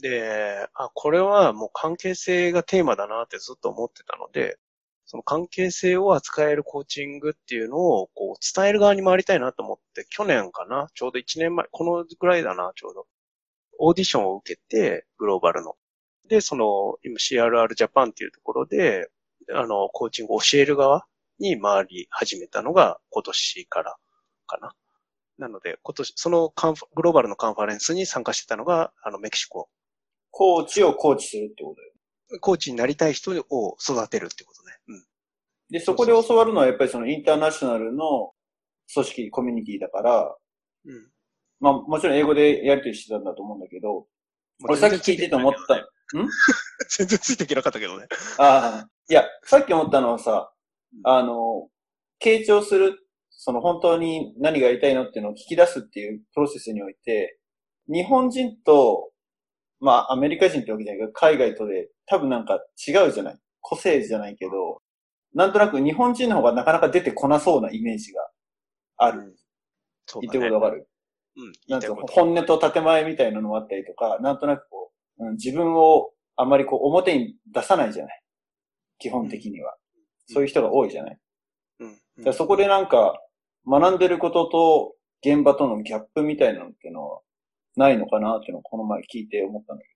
[0.00, 4.58] で、あ、これはもう関係性がテーマだなってずっと思ってたので、
[5.06, 13.06] その関係性を扱えるコーチングっていうのをこう伝える側に回りたいなと思って、去年かな、ちょうど1年前、このぐらいだな、ちょうど。
[13.78, 15.74] オーディションを受けて、グローバルの。
[16.28, 19.08] で、その、今 CRR ジャパンっていうところで、
[19.52, 21.06] あの、コーチングを教える側
[21.38, 23.96] に回り始めたのが今年から
[24.46, 24.74] かな。
[25.38, 29.68] なので、今年、そのカンフグローバルのカンファレンスに参加してたのが、あの、メキシコ。
[30.30, 31.93] コーチをコーチするってことよ。
[32.40, 34.72] コーチになりたい人を育てるってことね。
[34.88, 35.04] うん。
[35.70, 38.32] で、そこで教わるのはやっぱりそのインターナショナルの
[38.92, 40.36] 組織、コミュニティだから、
[40.86, 41.08] うん。
[41.60, 44.06] まあもちろん英語でやりとりしてたんだと思うんだけど、
[44.62, 45.88] 俺さっき聞いてて思った。
[46.88, 48.06] 全然ついていけなかったけどね。
[48.38, 50.52] ああ、いや、さっき思ったのはさ、
[51.02, 51.68] あの、
[52.22, 52.98] 傾聴する、
[53.30, 57.38] その本当に何がやりたいのっていうのを聞き出すっていうプロセスにおいて、
[57.88, 59.10] 日本人と、
[59.84, 63.38] まあアメリカ人ってわけじゃないけど、海外とで多分なんか違うじゃない？
[63.60, 64.80] 個性じゃないけど、
[65.34, 68.28] なんとなく日本人の方がなかなか出てこなそうなイメージが
[68.96, 69.36] ある。
[70.20, 70.46] 言ってそうだね。
[70.48, 70.88] ることわかる？
[71.36, 71.52] うん。
[71.68, 71.94] なんと。
[71.94, 78.22] 本音と建前みたいなのもあったりとか、なんとなくこう、うん、自分をあまりこう表に出さないじゃない？
[78.98, 79.72] 基本的には。
[79.72, 79.84] うん
[80.26, 81.18] そういう人が多いじゃない？
[81.80, 81.90] うん。
[81.90, 83.20] だからそこでなんか、
[83.66, 87.20] 学んでることと現場とのギャップみたいなのっていうのは
[87.76, 89.94] ないのかなっていうのをこの前聞いて思ったんだけ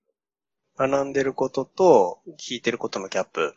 [0.87, 3.53] 学んでることと聞いてることのギャップ。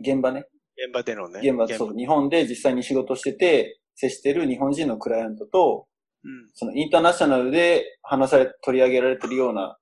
[0.00, 0.46] ど、現場ね。
[0.76, 1.40] 現場でのね。
[1.42, 5.86] 現場、そう、日本で実際に仕事してて、接してる日本人のクライアントと、
[6.24, 6.50] うん。
[6.54, 9.76] そのインターナショナルで話され、取り上げられてるような、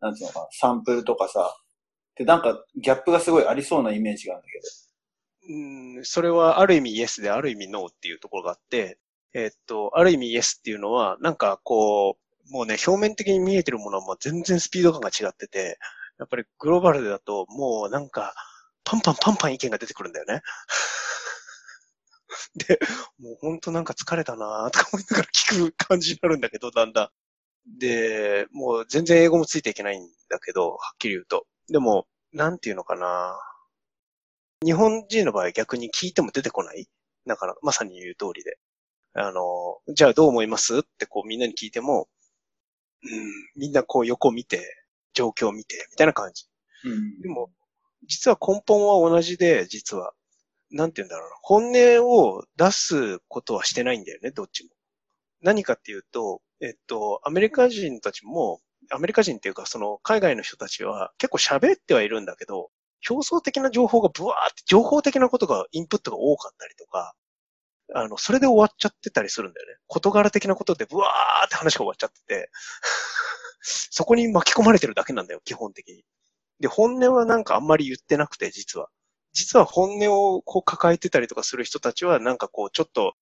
[0.00, 1.56] なんていうのかな、サンプルとかさ、
[2.16, 4.60] で、なんかギャップがすごいありそうなイメージがあるんだけ
[5.46, 8.98] うん、それはある意味イエスである意味ノーっていうところがあって、
[9.34, 15.78] えっと、ある意味イエスっていうのは、なんかこう、もうね、表面的に見えてるものはもう全然スピード感が違ってて、
[16.18, 18.34] やっぱりグローバルだともうなんか、
[18.84, 20.42] パンパンパンパン意見が出てくるんだよね。
[22.56, 22.78] で、
[23.18, 27.78] もうほんとなんか疲れたなーとか思いながら聞く感じになるんだけど、だんだん。
[27.78, 31.46] で、もう全然英語もついていけないんだけど、はっきり言うと。
[31.68, 33.38] でも、なんていうのかな。
[34.64, 36.88] 日本人の場合逆に聞いても出てこない
[37.26, 38.58] だから、まさに言う通りで。
[39.14, 40.78] あの、じゃあどう思います？
[40.80, 42.08] ってこうみんなに聞いても、
[43.04, 44.62] うん、みんなこう横見て、
[45.12, 46.44] 状況を見て、みたいな感じ。
[46.84, 46.90] ど。
[46.90, 47.50] うんでも、
[48.06, 50.12] 実は根本は同じで、実は。
[50.70, 51.36] なんて言うんだろうな。
[51.42, 54.70] 本音を出すことはしてないんだよね、どっちも。
[55.40, 62.70] 何かっていうと、えっと、アメリカ人たちも、アメリカ人っていうか、その海外の人たちは結構喋ってはいるんだけど、
[63.08, 67.14] 表層的な情報がブワーって、情報的なことが、インプットが多かったりとか、
[67.92, 69.76] あの、それで終わっちゃってたりするんだよね。
[69.86, 72.50] 事柄的なことでブワーって話が終わっちゃってて、
[73.60, 76.04] そこに巻き込まれてるだけなんだよ、基本的に。
[76.60, 78.88] で、本音はなんかあんまり言ってなくて、実は。
[79.32, 83.14] 実は本音をこう抱えてたりとかする人たちは、なんかこう、ちょっと、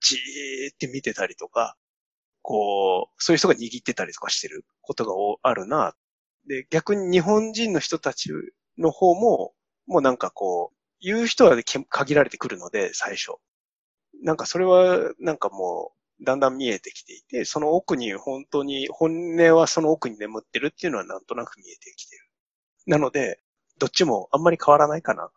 [0.00, 1.76] じーって見てたりとか、
[2.42, 5.12] こう、そういう人が握ってたりとかしてることが
[5.50, 5.94] あるな。
[6.48, 8.30] で、逆に日本人の人たち
[8.78, 9.54] の方も、
[9.86, 11.56] もうなんかこう、言う人は
[11.90, 13.32] 限られてくるので、最初。
[14.22, 22.22] なんかそれは、なんかもう、だんだん見えてきていて、その奥に本当に、本音はその奥に眠ってるっていうのはなんとなく見えてきてる。
[22.86, 23.40] なので、
[23.78, 25.30] どっちもあんまり変わらないかな。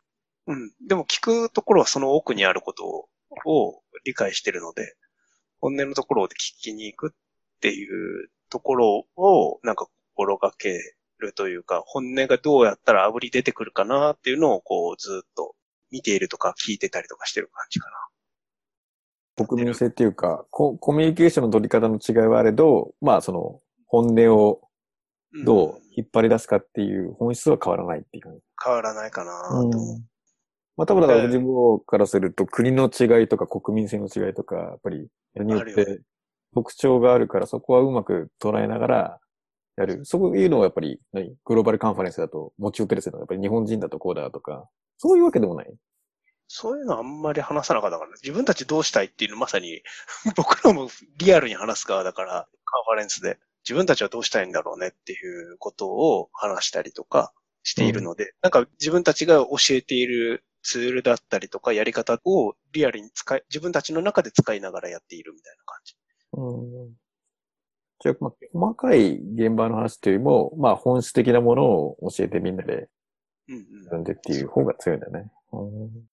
[0.47, 0.71] うん。
[0.87, 3.09] でも聞くところはその奥にあること
[3.45, 4.95] を理解してるので、
[5.59, 10.79] 本音のところで聞きに行くっていうところをなんか心がけ
[11.19, 15.55] るというか、本音がどうやったら炙り出てくるかなっていうのをこうずっと
[15.91, 17.95] 見ているとか聞いてたりとかしてる感じかな
[19.45, 24.61] 国民性っていうか、ココミュニケーションの取り方の違いはあれど、まあその、本音を
[25.33, 25.43] な。
[25.45, 28.39] どんう引っ張り出すかっていう本質は変わらないっていう感じ。
[28.63, 29.71] 変わらないかなと思う。
[30.77, 35.99] まあ多分だからええ自分からすると国の違いとか国民性の違いとか、やっぱり、によって
[36.55, 39.19] 特徴があるからそこはうまく捉えながら
[39.77, 40.05] やる。
[40.05, 41.35] そういうのはやっぱり、何？
[41.45, 43.19] グローバルカンファレンスだと持ち寄ってるんですよ。
[43.19, 45.73] やっぱり日本人だとこうだとか、そういうわけでもない。
[46.51, 49.83] そういうのあんまり話さなかったから、自分たちどうしたいっていうのまさに、
[50.35, 65.95] 僕らもリアルに話す側だから、カンファレンスで、自分たちはどうしたいんだろうねっていうことを話したりとかしているので、なんか自分たちが教えているツールだったりとかやり方をリアルに使い、自分たちの中で使いながらやっているみたいな感じ。
[66.33, 66.93] うん。
[67.99, 72.89] じゃあ、まあ、細かい現場の話というよりも、まあ本質的なものを教えてみんなで
[73.49, 74.03] うんうん。
[74.03, 75.29] でっていう方が強いんだね。
[75.53, 76.09] うん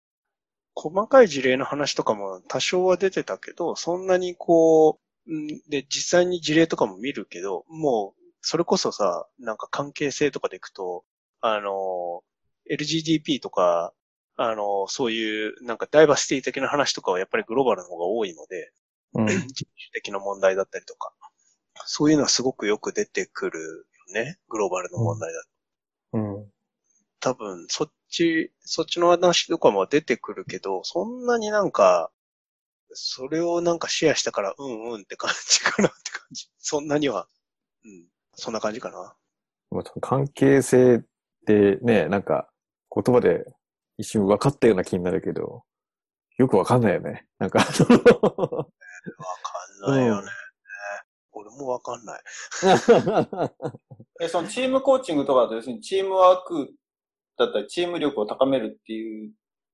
[0.74, 11.04] 細かい事例の話とかも多少は出てたけど、そんなにこう、んで、実際に事例とかも見るけど、もう、それこそさ、なんか関係性とかでいくと、
[11.40, 12.22] あの、
[12.70, 13.92] LGDP とか、
[14.36, 18.72] あの、そういう、なんかダイバーシティ的な話とかはやっぱりグローバルの方が多いので、
[19.14, 19.26] うん。
[19.26, 19.46] 人種
[19.92, 21.12] 的な問題だったりとか、
[21.84, 25.48] そういうのはすごくよく出てくるよね、グローバルの問題だと。
[26.12, 26.50] うん。
[27.20, 32.10] 多分、そっち、そっちの話とかも出てくるけど、そんなになんか、
[32.92, 36.48] それをなんかシェアしたから、うんうんって感じかなって感じ。
[36.58, 37.26] そんなには。
[37.84, 38.04] うん。
[38.34, 39.14] そんな感じかな。
[39.70, 41.00] まあ関係性っ
[41.46, 42.48] てね、なんか
[42.94, 43.44] 言葉で
[43.96, 45.64] 一瞬分かったような気になるけど、
[46.38, 47.26] よく分かんないよね。
[47.38, 48.66] なんか、そのわか
[49.88, 50.28] んないよね。
[51.32, 52.20] 俺もわかんない。
[54.20, 56.74] え、そのチームコーチングとかだと要するにチームワーク
[57.38, 59.32] だったりチーム力を高めるっていう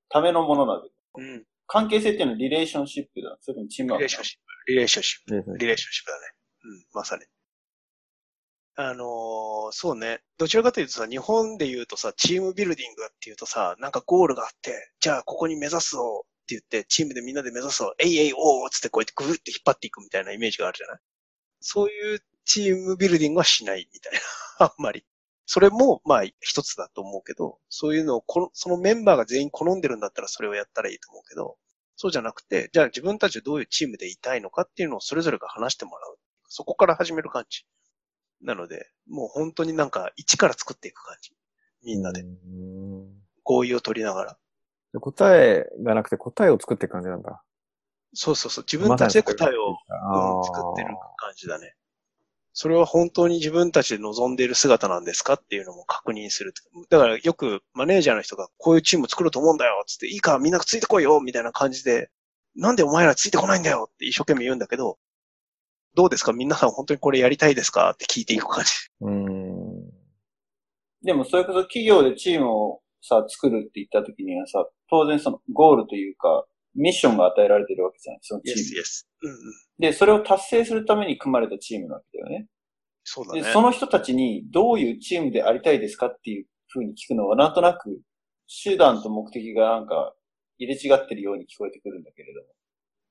[0.08, 1.44] ためのものなので、うん。
[1.66, 3.36] 関係性っていうのはリレーションシップだ。
[3.40, 4.72] それともチームワークリレーションシップ。
[4.72, 5.50] リレーションシップ。
[5.50, 6.22] うんリレーションシップだね。
[6.64, 7.24] うん、まさに。
[8.76, 10.20] あのーそうね。
[10.38, 21.00] どちらかというとさ、日本で言うとさ、チームビルディングっていうとさ、なんかゴールがあって、じゃあここに目指すぞっ言って、チームでみんなで目指そう、えいえいおーつってこうやってグーって引っ張っていくみたいなイメージがあるじゃない
[21.60, 24.12] そういうチームビルディングはしないみたい
[24.58, 24.66] な。
[24.66, 25.04] あんまり。
[25.50, 31.56] それも、まあ、一つだと思うけど、そういうのをこの、そのメンバーが全員好んでるんだったらそれをやったらいいと思うけど、
[31.96, 36.18] そうじゃなくて、じゃあ自分たちでどういうチームでいたいのかっていうのをそれぞれが話してもらう。
[36.48, 37.64] そこから始める感じ。
[38.42, 41.32] なので、もう本当になんか一から作っていく感じ。
[41.82, 43.08] みんなでうん
[43.42, 44.38] 合意を取りながら。
[44.92, 47.42] で答えがなくて答えを作っていく感じなんだ。
[48.12, 48.64] そうそうそう。
[48.70, 51.74] 自分たちで答えを、うん作ってる感じだね。
[52.52, 56.52] それは本当に自分たちで望んでいる姿なんですかっていうのも確認する。
[56.90, 62.10] だからよくマネージャーの人がこういうチーム作ると思うんだよつっていいかみんなついてこいよみたいな感じで
[62.56, 64.98] なんでお前らついてこないんだよって一生懸命言うんだけど
[65.94, 66.32] どうですか？
[66.32, 67.90] 皆さん本当にこれやりたいですか？
[67.90, 68.70] って聞いていく感じ。
[69.00, 69.90] うん。
[71.02, 76.44] でもそれこそ企業でチームをさ、作るって言った時にはさ、当然そのゴールというか、
[76.78, 78.80] ミッションが与えられてるわけじゃないそのチー yes, ム。
[78.80, 79.06] yes.
[79.22, 79.36] うんうん。
[79.80, 82.38] で、それを達成するために組まれたチームなわけだよね。
[82.42, 82.46] で、
[83.04, 83.42] そうだね。
[83.52, 88.00] その人たちにどういうチームでありたいですかっていうふうに聞くのは、なんとなく
[88.62, 90.14] 手段と目的がなんか
[90.58, 92.46] 入れ違ってるように聞こえてくるんだけれども。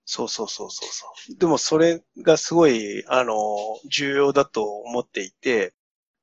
[0.05, 1.37] そうそうそうそうそう。
[1.37, 3.35] でもそれがすごい、あの、
[3.89, 5.73] 重要だと思っていて、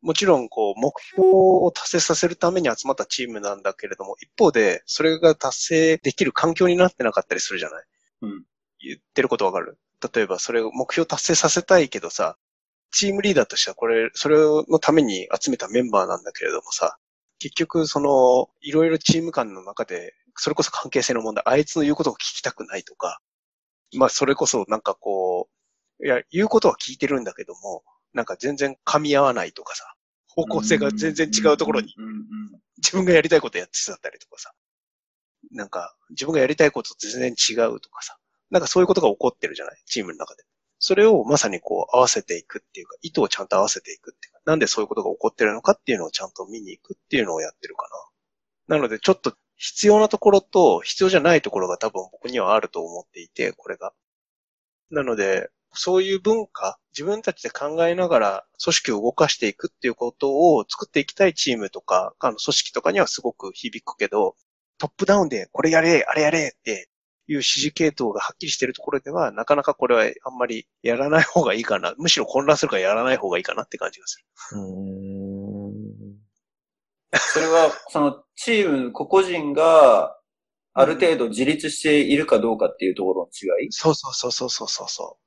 [0.04, 7.84] もちろん、こう、目標を達成させるために集まったチームなんだけれども、一方で、それが達成できる環境になってなかったりするじゃない？
[8.22, 8.44] うん。
[8.80, 9.78] 言ってることわかる？
[10.14, 12.36] 例えば、それを目標達成させたいけどさ、
[12.90, 16.98] チームリーダーとしてはこれ、それのために集めたメンバーなんだけれどもさ、
[17.38, 23.20] 結局、その、いろいろチーム間の中で、それこそ関係性の問題、あいつの言うことを聞きたくないとか、
[23.96, 25.48] まあ、それこそなんかこ
[26.00, 27.82] う、いや、言うことは聞いてるんだけども、
[28.14, 29.94] なんか全然噛み合わないとかさ、
[30.28, 31.94] 方向性が全然違うところに。
[32.78, 34.52] 自分がやりたいことやってたったりとかさ、
[35.52, 38.16] なんか自分がやりたいことと全然違うとかさ、
[38.50, 39.82] なんかそういうことが起こってるじゃない？
[39.86, 40.44] チームの中で。
[40.78, 47.88] それをまさにこう合わせていくっていうか、意図をちゃんと合わせていくっていうか、なんでそういうことが起こってるのかっていうのをちゃんと見に行くっていうのをやってるか
[48.68, 48.76] な。
[48.76, 53.92] なのでちょっと必要なところと必要じゃないところが多分僕にはあると思っていて、これが。
[54.90, 64.36] なので、そういう文化、自分たちで考えながら組織を動かしていくっていうことを作っていきたいチームとか、あの組織とかにはすごく響くけど、
[64.78, 66.88] トップダウンでこれやれ、あれやれって
[67.26, 71.94] いう指示系統がはっきりしているところでは、なかなかこれはあんまりやらない方がいいかな。
[71.98, 74.18] むしろ混乱するからやらない方がいいかなって感じがす
[74.52, 74.60] る。
[74.60, 75.74] うん。
[77.16, 80.18] それは、そのチーム、個々人が
[80.72, 83.68] ある程度自立しているかどうかっていうところの違い？
[83.70, 85.23] そうそうそうそうそうそう。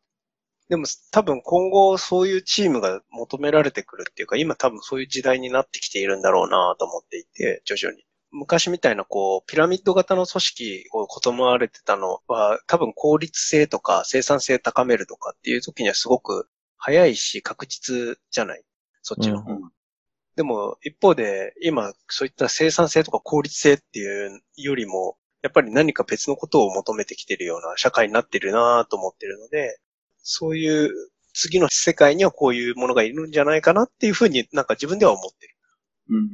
[0.69, 8.03] でも多分今後そういうチームが求められてくるっていうか、今多分そういう時代になってきているんだろうなと思っていて、徐々に。
[8.31, 18.63] 昔みたいなこう、ピラミッド型の組織を好まわれてたのは、多分効率性とか生産性高めるとかっていう時にはすごく早いし確実じゃない
[19.01, 19.55] そっちの方が。
[19.55, 19.71] うん
[20.37, 29.79] でも一方で今そういった生産性とか効率性っていうよりも、やっぱり何か別のことを求めてきてるような社会になってるなと思ってるので、
[30.29, 30.91] そういう
[31.33, 35.55] 次の世界にはこういうものがいるんじゃないかなっていうふうになんか自分では思ってる。
[36.09, 36.27] うん。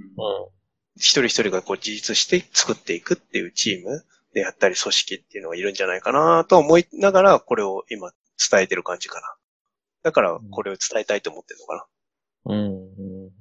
[0.95, 8.11] 一人一人がこう自立して作っていくっていうチームであったり組織っていうのがいるんじゃないかなと思いながらこれを今
[8.49, 9.35] 伝えてる感じかな。
[10.01, 11.87] だからこれを伝えたいと思ってるのか
[12.47, 12.55] な。
[12.55, 13.31] うん。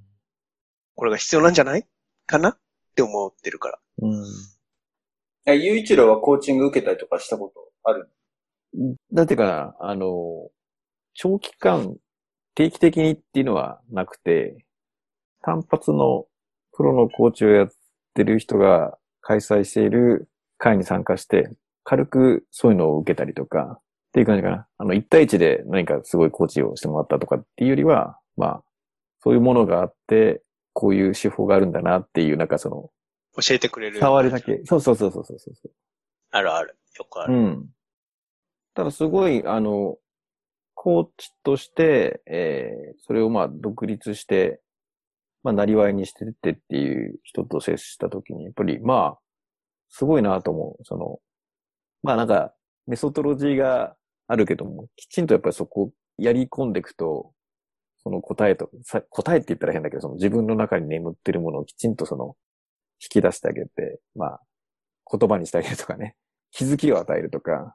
[0.94, 1.86] これが必要なんじゃない
[2.26, 2.58] かなっ
[2.94, 3.78] て思ってるから。
[4.02, 4.24] うん。
[5.46, 8.10] え、ゆういちろうはコーチング受けたりとかしたことある
[9.12, 10.50] だってかな、あの、
[11.14, 11.96] 長期間、
[12.54, 14.64] 定期的にっていうのはなくて、
[15.42, 16.26] 単発の
[16.72, 17.68] プロのコーチをやっ
[18.14, 21.50] てる人が開催している会に参加して、
[21.84, 24.66] 軽くそういうのを受けたりとか、っていう感じかな。
[24.76, 28.62] あの、一対一で何かすごいコーチをしてもらったとかっていうよりは、まあ、
[29.20, 30.42] そういうものがあって、
[30.74, 32.90] こういう手法があるんだなっていう、なんかその、
[33.42, 33.98] 教えてくれる。
[33.98, 34.60] 触りだけ。
[34.66, 35.54] そうそうそうそうそうそう。
[36.30, 36.76] あるある。
[36.98, 37.34] よくある。
[37.34, 37.68] うん。
[38.74, 39.96] ただすごい、あの、
[40.74, 44.60] コーチとして、えー、それをまあ独立して、
[45.42, 49.18] まあ、なりわいにしててっていう人と接したときに、やっぱりまあ、
[49.88, 50.84] すごいなと思う。
[50.84, 51.18] その、
[52.02, 52.54] まあなんか、
[52.86, 53.94] メソトロジーが
[54.26, 57.32] あるけども、きちんとやっぱりそこをやり込んでいくと、
[58.02, 62.36] その答えと、さ答えって言ったら変だけど、その自分の中に眠ってるものをきちんとその、
[63.00, 64.40] 引き出してあげて、まあ、
[65.10, 66.16] 言葉にしてあげるとかね、
[66.50, 67.74] 気づきを与えるとか、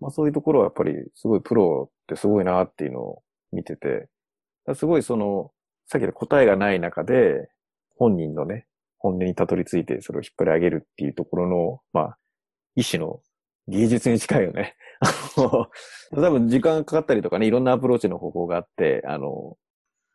[0.00, 3.22] まあそういうところはやっぱりすごいプロってすごいなっていうのを
[3.52, 4.08] 見てて、
[4.74, 5.52] すごいその、
[5.86, 7.48] さっきの答えがない中で、
[7.96, 8.66] 本人のね、
[8.98, 12.18] 本音にたどり着いてそれを引っ張り上げるっていうところの、まあ、
[12.74, 13.20] 一種の
[13.68, 14.76] 芸術に近いよね。
[15.00, 15.68] あの
[16.22, 19.56] 多分時間かかったりとかね、いろんなアプローチの方法があって、あの、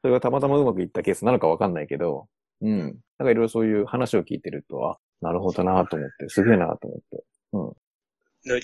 [0.02, 2.28] それがたまたまうまくいったケースなのかわかんないけど、
[2.62, 2.80] うん。
[2.80, 2.92] なん
[3.28, 7.24] かいろいろそういう話を聞いてると、あ、なるほどなと思って、すげえなと思って。
[7.54, 7.81] うん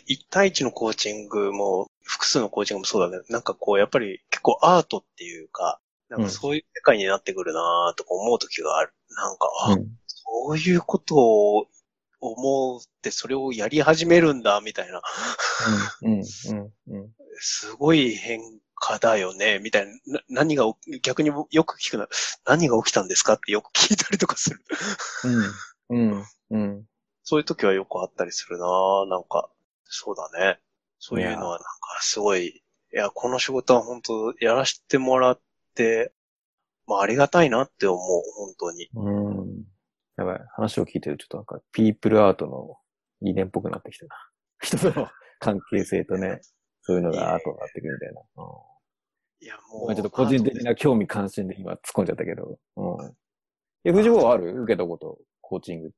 [0.05, 8.93] 一対一のコーチングも、複数のコーチングもそうだけど、なんかこう、やっぱり結構アートっていうか、なんかそういう世界になってくるなとか思う時がある。
[9.09, 9.88] なんか、あ、うん
[10.47, 11.67] そういうことを
[12.19, 15.01] 思うって、それをやり始めるんだ、みたいな。
[17.39, 18.41] すごい変
[18.75, 19.91] 化だよね、みたいな。
[20.05, 22.07] な何が起、逆によく聞くな、
[22.45, 24.61] 何が起きたんですかってよく聞いたりとかする。
[25.89, 26.86] うん、うん、うん。
[27.23, 28.65] そういう時はよくあったりするな
[29.09, 29.49] なんか、
[29.89, 30.59] そうだね。
[30.99, 31.65] そういうのはなんか
[32.01, 32.61] すごい、い
[32.91, 35.41] や、この仕事は本当やらせてもらっ
[35.75, 36.13] て、
[36.88, 37.99] まあありがたいなって思う、
[38.38, 38.89] 本当に。
[38.95, 39.09] う
[39.43, 39.63] ん。
[40.17, 40.39] やばい。
[40.55, 42.77] 話を聞いてるとちょっとなんか、ピープルアートの
[43.21, 44.15] 理念っぽくなってきたな。
[44.61, 45.07] 人との
[45.39, 46.39] 関係性とね、
[46.81, 48.21] そういうのがアートになってくるみたいな。
[48.43, 48.77] うん
[49.39, 49.95] いや、ごもう。
[49.95, 52.57] ちょっと個人的な興味関心で今突っ込んじゃったけど。
[52.75, 53.17] うん。
[53.83, 54.63] え、藤坊はある？
[54.63, 55.91] 受けたこと、コーチング。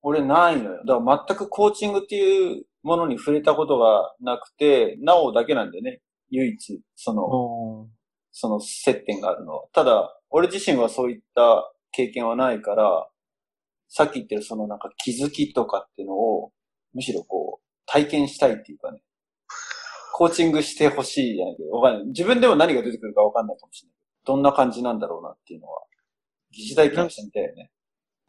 [0.00, 0.84] 俺ないのよ。
[0.86, 6.00] だから全くコーチングっていうものに触れたことがなくて、なおだけなんだよね。
[6.30, 7.88] 唯一、その、
[8.32, 9.64] その接点があるのは。
[9.72, 13.08] ただ、俺自身はそういった経験はないから、
[13.88, 16.52] さっき言ってるそのなんか気づきとかっていうのを、
[16.94, 19.00] むしろこう、体験したいっていうかね、
[20.12, 22.06] コーチングしてほしいじゃないけど、わかんない。
[22.08, 23.96] 自分でも何が出てくるかわかんないかもしれない。
[24.24, 25.82] どんな感じなんだろうなっていうのは、
[26.50, 27.70] 疑似体験してみたいよね。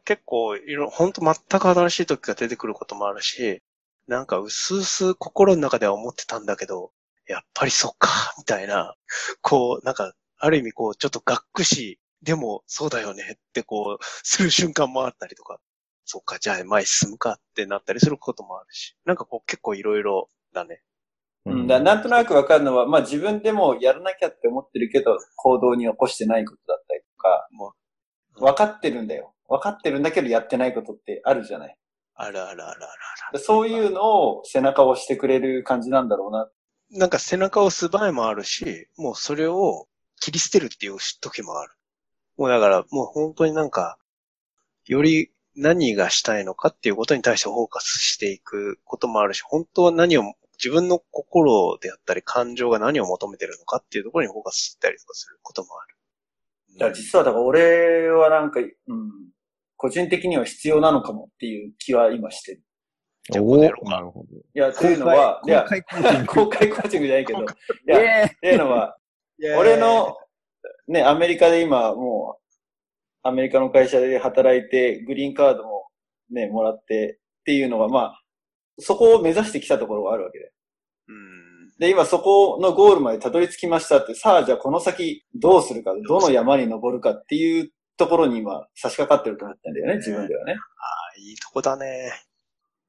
[0.04, 3.60] 結構、いろ、本当全く新しい時が出てくることもあるし、
[4.06, 6.92] なんか、うすうす心の中では思ってたんだけど、
[7.26, 8.96] やっぱりそっか、みたいな、
[9.40, 15.60] こう、なんか、ある意味こう、ちょっとがっくし、でも、そうだよねってこう、する瞬間もあったりとか、
[16.04, 20.82] そっか、じゃあ前進むかってなったりすることもあるし、なんかこう、結構いろいろだね。
[21.46, 27.74] うん、だなんとなくわかるのは、まあ自分でもやらなきゃって思ってるけど、行動に起こしてないことだったりとか、も
[28.36, 29.34] う、分かってるんだよ。
[29.48, 31.76] 分かってるんだけどやってないことってあるじゃない。
[32.20, 32.76] あるあるあるある
[33.30, 33.38] ある。
[33.38, 36.50] そういうのを背中を押してくれる感じなんだろうな。
[36.90, 39.86] なんか背中を押す場合もあるし、もうそれを
[40.20, 41.72] 切り捨てるっていう時もある。
[42.36, 43.98] もうだから、もう本当になんか、
[44.86, 50.22] より何がしたいのかっていうことに対してフォーカスしていくこともあるし、本当は何を、
[50.62, 55.96] 自分の心であったり感情が何を求めてるのかっていうところにフォーカスしたりとかすることもある。
[56.78, 58.68] だ実はだから俺はなんか、うん、
[59.80, 62.62] 個人的には必要なのかもっていう気は今してる。
[63.30, 64.26] じゃなるほど。
[64.54, 65.64] いや、というのは、いや、
[66.26, 67.06] 公開コーチング。
[67.06, 67.46] じゃないけど、いイ
[67.86, 68.98] や、エっていうのは、
[69.58, 70.16] 俺の、
[70.86, 72.58] ね、アメリカで今もう、
[73.22, 75.86] アメリカの会社で働いて、グリーンカードも
[76.30, 78.22] ね、もらってっていうのは、まあ、
[78.78, 80.52] そこを目指してきたところがあるわけで。
[81.08, 81.68] うん。
[81.78, 90.52] で、今そこのゴールまでたどり着きましたって、さあじゃあこの先どうするか、どの山に登るかっていうところに今差し掛かってると思ったんだよね、自分ではね。
[90.52, 90.56] あ
[91.18, 92.12] いいとこだね。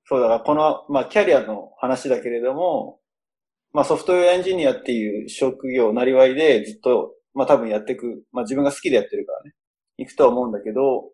[0.05, 2.99] そうだからこの、まあキャリアの話だけれども、
[3.73, 9.53] まあソフトウェアエンジニアっていう職業、なりわいでずっと、まあ多分やっていく、まあ自分が好きでやってるからね、
[9.97, 11.11] 行くとは思うんだけど、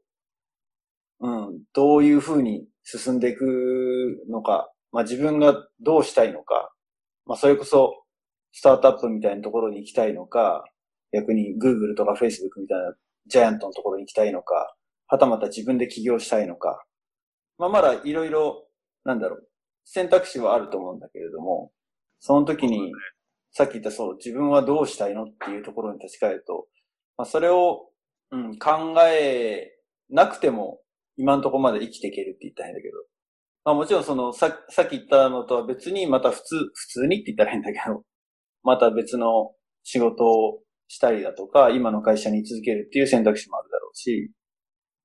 [1.20, 6.72] うん、どういうふうに進んでいくのか、まあ自分がどうしたいのか、
[7.26, 8.04] まあそれこそ
[8.52, 10.64] スタートアップみたいなところに行きたいのか、
[11.12, 12.96] 逆に Google とか Facebook みたいな
[13.28, 14.76] ジャイアントのところに行きたいのか、
[15.08, 16.84] はたまた自分で起業したいのか、
[17.58, 18.68] まあまだいろいろ
[19.08, 19.48] なんだろう、
[19.86, 21.72] 選択肢はあると思うんだけれども、
[22.20, 22.92] その時に、
[23.52, 26.68] さっき言ったそう、自分はどうしたいのっていうところに立ち返ると、
[27.18, 27.88] まあ、それを、
[28.32, 29.72] うん、考え
[30.10, 30.82] なくても、
[31.16, 32.98] 今のところまで生きていけるって言ったらいいんだけど、
[33.64, 38.04] まあもちろんその、ささっき言ったのとは別に、また普通、普通にって言ったらいいんだけど、
[38.64, 39.54] また別の
[39.84, 44.32] 仕事をしたりだとか、今の会社に居続けるっていう選択肢もあるだろうし、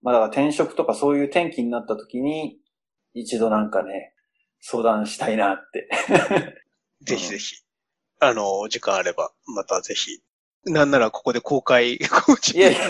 [0.03, 2.59] まあだから転職とかそういう転機になった時に、
[3.15, 4.15] 一度なんかね、
[4.61, 5.89] 相談したいなって。
[7.03, 7.57] ぜひぜひ。
[8.21, 10.23] あの、お時間あれば、またぜひ。
[10.65, 12.81] なんならここで公開コーチいやいや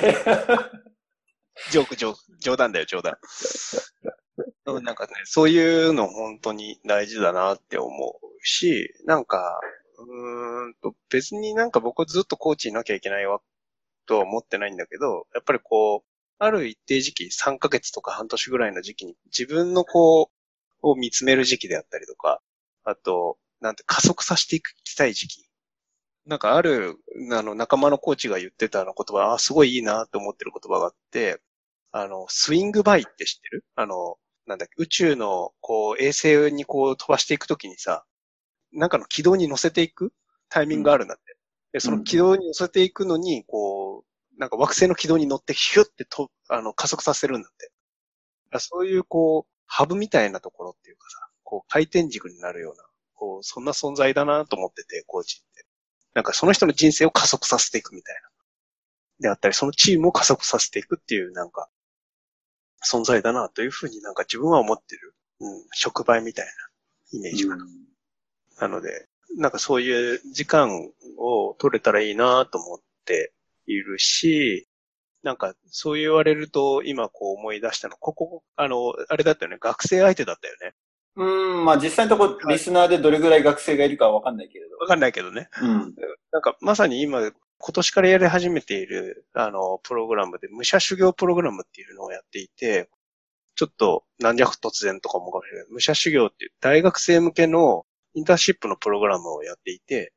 [1.70, 3.16] ジョーク、ジョーク、冗談だよ、冗談。
[4.66, 9.60] うんなんかね、そういうの本当に大事だなって思うし、なんか、
[9.98, 13.40] うんと、別になんか僕ずっとコーチになきゃいけないわ、
[14.06, 20.30] とは思ってないんだけど、やっぱりこう、ある一定時期、3ヶ月とか半年ぐらいの時期に自分のこ
[20.82, 22.42] う、を見つめる時期であったりとか、
[22.84, 25.46] あと、なんて加速させていきたい時期。
[26.26, 26.96] なんかある、
[27.32, 31.40] あの、仲間のコーチが言ってたあの言葉、あ、すごいいいなって思ってる言葉があって、
[31.92, 33.64] あの、スイングバイって知ってる？
[33.76, 38.04] あの、なんだっけ、宇宙の、こう、衛星にこう飛ばしていくときにさ、
[38.72, 40.12] なんかの軌道に乗せていく
[40.48, 41.36] タイミングがあるんだって。
[41.72, 47.70] で、その軌道に乗せていくのに、こう、なんか惑星の軌道に乗ってヒュッてと、あの、加速させるんだって。
[48.50, 55.66] だそういう、こう、ハブみたいなところっていうかさ、こう、回転軸になるような、こう、そんな存在だなと思ってて、コーチって。
[56.14, 58.28] なんかその人の人生を加速させていくみたいな。
[59.20, 61.68] であったり、そのチームを加速させていくっていう、なんか、
[62.86, 65.14] 存在だなというふうになんか自分は思ってる。
[65.40, 66.52] うん、触媒みたいな
[67.18, 67.64] イメージかな。
[68.60, 73.32] なので、なんかそういう時間を取れたらいいなと思って
[73.66, 74.68] いるし、
[75.22, 80.74] なんかそう言われると今こう思い出したの、ここ、あの、あれだったよね、学生相手だったよね。
[81.14, 84.76] うん、まあ実際のところ、リスナーでどれぐらい学生がいるかはわかんないけれど。
[84.78, 85.48] わかんないけどね。
[85.60, 85.94] うん。
[86.32, 92.88] なんかまさに今、今年からやり始めている、あの、プログラムで、武者修行プログラムっていうのをやっていて、
[93.54, 95.66] ちょっと軟弱突然とかもかもしれない。
[95.70, 97.84] 武者修行っていう大学生向けの
[98.14, 100.12] インターンシップのプログラムをやっていて、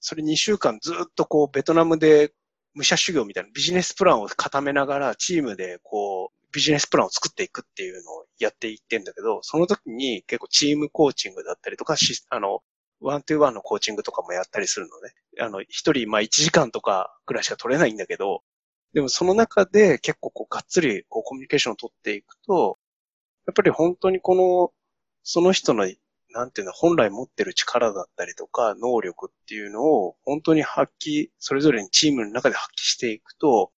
[0.00, 2.32] それ2週間ずっとこうベトナムで
[2.74, 11.96] 武者修行みたいなビジネスプランを固めながらチームでこうビジネスプランを作っていくっていうのをやっていってんだけど、その時に結構チームコーチングだったりとか、
[12.30, 12.60] あの、
[13.00, 15.12] ワントゥーワンのコーチングとかもやったりするのね。
[15.40, 18.42] あの、一人、まあ1時間とかぐらいしか取れないんだけど、
[18.94, 22.78] でもその中で結構こうがっつりこうコミュニケーションを取っていくと、
[23.46, 24.72] やっぱり本当にこの、
[25.22, 25.86] その人の、
[26.30, 33.72] なんていうの、本来持ってる力だったりとか、能力っていうのを本当に発揮、それぞれにチームの中で発揮していくと、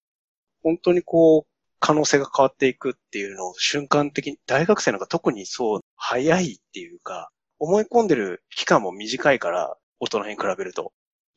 [0.62, 10.92] 本当にこう、可能性が変わっていくっていうのを瞬間的に、大学生なんか特にそう、早いっていうか、思い込んでる期間も短いから、大人に比べると。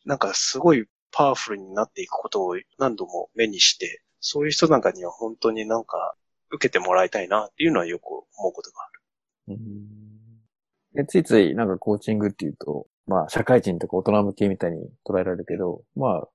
[0.06, 6.16] なんかすごいパワフルになっていくことを何度も目にして、そういう人なんかには本当になんか
[6.50, 9.56] 受けてもらいたいなっていうのはよく思うことがある。
[9.56, 10.03] うん
[10.96, 16.28] でついついなんかコーチングっていうと、まあ社会人とか大人向けみたいに捉えられるけど、まあ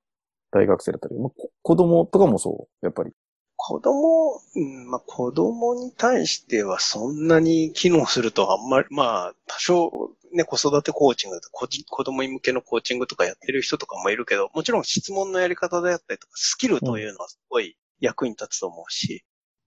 [0.51, 1.31] 大学生だったり、まあ、
[1.63, 3.13] 子供とかもそう、やっぱり。
[3.57, 9.91] 子供、うん、まあ子供に対してはそんなに機能するとあんまり、まあ多少
[10.33, 19.25] ね、子育てコーチング子子供向けのコーチングとかやってる人とかもいるけど、もちろん質問のやり方であったりとか、スキルというのはすごい役に立つと思うし、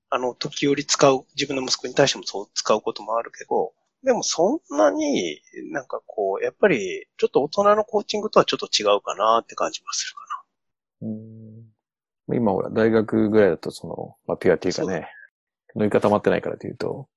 [0.09, 3.73] あの、時折使う、自分の息子に対してもそう使うこともあるけど、
[4.04, 5.39] でもそんなに
[5.72, 10.22] なんかこう、やっぱりちょっと大人のコーチングとはちょっと違うかなって感じがするか
[12.34, 15.10] 今ほら、大学ぐらいだとその、まあピュアっていうかね、
[15.76, 17.08] 乗り固まってないからというと、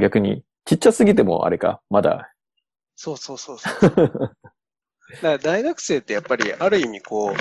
[0.00, 2.32] 逆に、ちっちゃすぎてもあれか、まだ。
[2.96, 3.74] そうそうそうそう。
[3.90, 4.36] だか
[5.22, 7.34] ら大学生ってやっぱりある意味こう、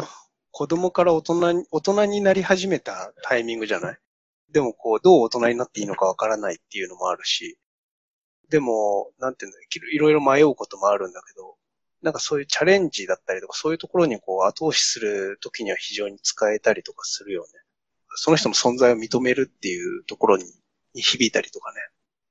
[0.51, 3.97] 子供から大人に、大人になり始めたタイミングじゃない？
[4.51, 7.57] でもこう、どう大人になっていいのかわからないっていうのもあるし、
[8.53, 9.57] でも、なんていうの、
[9.91, 11.55] いろいろ迷うこともあるんだけど、
[12.03, 17.47] なんかそういうチャレンジだったりとか、そういうところにこう後押しするときには非常に使えたりとかするよね。
[18.15, 20.43] その人の存在を認めるっていうところに
[20.93, 21.79] に響いたりとかね。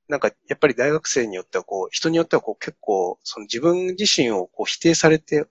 [0.07, 5.45] なんかやっぱり大学生によってはこう、人によってはこう結構、その自分自身をこう否定されて、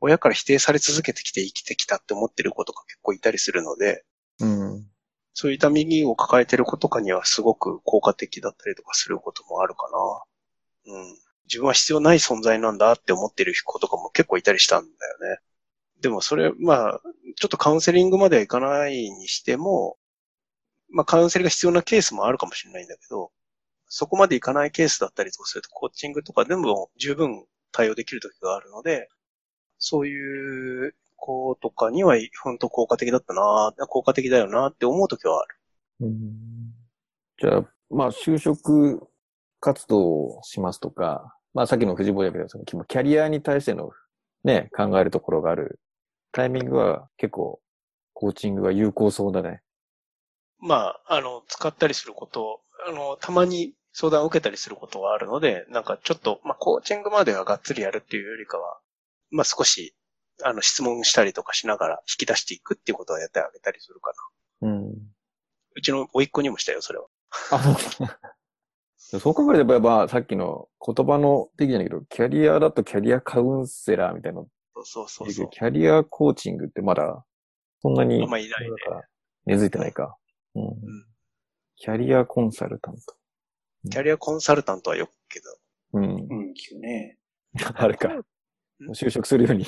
[0.00, 4.06] 親から否定され続けてきて生きてきたって思ってる子とか結構いたりするので、
[4.40, 4.86] うん。
[5.34, 9.88] そういう痛みを抱えてる子とかにはすごく効果的だったりとかすることもあるか
[10.86, 10.94] な。
[10.94, 11.18] うん。
[11.46, 15.38] 自分は必要ない存在なんだって思ってる子とかも結構いたりしたんだよね。
[16.00, 17.00] でもそれ、まあ、
[17.36, 19.96] ちょっとカウンセリングまではいかないにしても、
[20.90, 23.32] まあカウンセリングが必要なケースもあるかもしれないんだけど、
[23.88, 29.08] そこまでいかないケースだったりとかすると、コーチングとかでも十分対応できる時があるので、
[29.78, 30.94] そういう
[31.24, 35.58] 子とかには本当効果的だったな、効果的だよなって思う時はある。
[37.40, 39.08] じゃあ、まあ、就職
[39.60, 43.90] 活動をしますとか、まあ、さっきの藤坊やけど、そのキャリアに対しての
[44.42, 45.80] ね、考えるところがある
[46.32, 47.60] タイミングは結構、
[48.12, 49.62] コーチングは有効そうだね。
[50.58, 58.78] まあ、あの、使ったりすること、あの、たまに相談を受けたりすることはあるので、なんかちょっと、まあ、コーチングまではがっつりやるっていうよりかは、
[59.30, 59.96] まあ、少し、
[60.42, 64.12] あの、質問したりとかしながら引き出していくっていうことはやってあげたりするか
[64.62, 64.68] な。
[64.68, 64.92] うん。
[65.76, 67.06] うちの甥っ子にもしたよ、それは。
[67.50, 67.76] あ、
[68.96, 75.50] そうそう考えれば、まあ、さっきの言葉の的じゃないけど、キャリアだとキャリアカウンセラーみたいなのそうそうそうそう。
[75.50, 77.24] キャリアコーチングってまだ、
[77.80, 79.02] そんなに、あんまいないねだから
[79.46, 80.16] 根付いてないか。
[80.54, 80.74] うん。
[81.76, 83.00] キャリアコンサルタント。
[83.90, 85.44] キャリアコンサルタントはよくけど。
[85.94, 86.04] うん。
[86.04, 87.18] うん、聞くね。
[87.74, 88.08] あれか。
[88.08, 88.24] ん
[88.92, 89.64] 就職するように、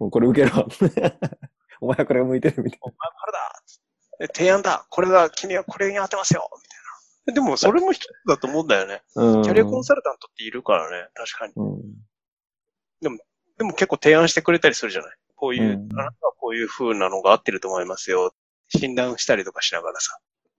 [0.00, 0.66] もうこれ受けろ。
[1.80, 9.02] お前はこれが向いてるみたいお前これだで提案だこれが、君はこれに当てますよみたいでも、それも一つだと思うんだよね。
[9.14, 9.42] うん。
[9.42, 11.52] キャリアコンサルタントっているからね、確かに。
[11.56, 13.18] うん。
[13.60, 18.34] でも結構提案してくれたりするじゃないこういう、うんあなたはこういう風なのが合ってると思いますよ。
[18.68, 20.18] 診断したりとかしながらさ。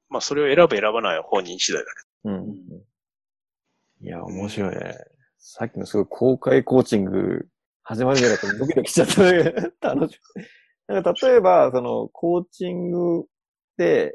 [0.10, 1.88] まあ、それを選ぶ選ばないは本人次第だ
[2.24, 4.06] けうん。
[4.06, 4.98] いや、面白いね。
[5.40, 7.48] さっきのすごい公開コーチング
[7.92, 9.54] 始まるんじゃないかとドキドキしちゃったね。
[9.82, 10.20] 楽しい。
[10.88, 13.26] なんか例えば、その、コーチング
[13.78, 14.14] で、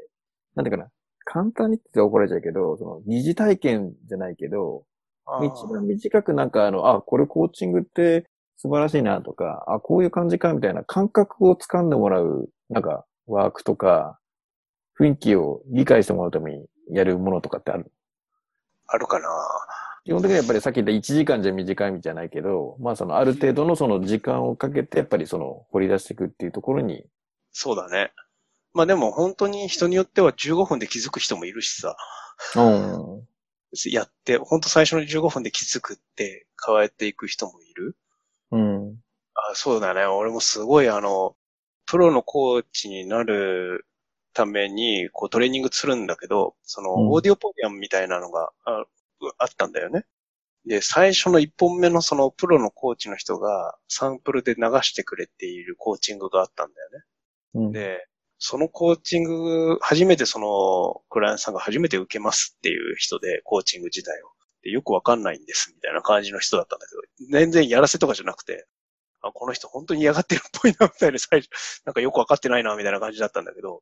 [0.55, 0.89] なんていうかな、
[1.25, 4.83] 簡単にって怒られちゃうけど、その、疑似体験じゃないけど、
[5.27, 5.45] ど。
[5.45, 14.17] 一番短くなんかあの、あ、これコーチングって素晴らしいなとか、あ、こういう感じかみたいな感覚をつかんでもらう、なんか、ワークとか、
[14.99, 17.91] 雰囲気を理解してもらうためにやるものとかってある？
[18.87, 19.27] あるかな
[20.07, 27.03] 基本的にはやっぱりさっき言った1時間じゃ短いみたいないけど、まあそのある程度のその時間をかけてやっぱりその掘り出していくっていうところに、
[27.51, 28.13] そうだね。
[28.73, 31.97] まあでも本当に人によっては15分で気づく人もいるしさ。
[32.55, 33.27] うん。
[33.91, 37.97] やって、本当最初の15分で気づくって変えていく人もいる。
[38.51, 38.95] うん。
[39.35, 40.05] あそうだね。
[40.05, 41.35] 俺もすごいあの、
[41.85, 43.85] プロのコーチになる
[44.33, 48.85] ために、こうトレーニングするんだけど、その、うんオーディオポディアムみたいなのがあ
[49.37, 50.05] あったんだよね。
[50.65, 57.03] で、最初の1本目のそのプロのコーチの人がサンプルで流してくれているコーチングがあったんだよね。
[57.53, 57.71] うん。
[57.71, 58.05] で、
[58.39, 64.31] そのコーチング、初めてその、クライアントさんが初めて受けますっていう人で、コーチング自体を。
[64.63, 67.01] でよくわかんないんです、みたいな感じの人だったんだけど、
[67.31, 68.65] 全然やらせとかじゃなくて、
[69.21, 71.49] あ、この人本当に嫌がってるっぽいな、みたいな、最初、
[71.85, 73.81] なんかよくわかってないな、みたいな感じだったんだけど、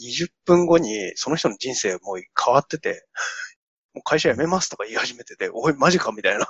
[0.00, 3.06] 20分後にその人の人生もう変わってて、
[3.94, 6.48] もう会社辞めますとか言い始めてて、おい、マジかみたいな。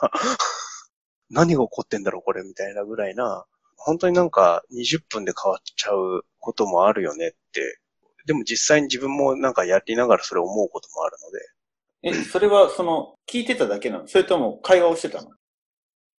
[1.30, 3.44] 何が起こってんだろう、これ、みたいなぐらいな、
[3.76, 7.80] 本当になんか20分で変わっちゃうこともあるよねって。
[8.26, 11.16] でも実際に自分もなんかやりながらそれを思うこともある
[12.02, 14.08] ので、え、それはその、聞いてただけなの？
[14.08, 15.30] それとも会話をしてたの？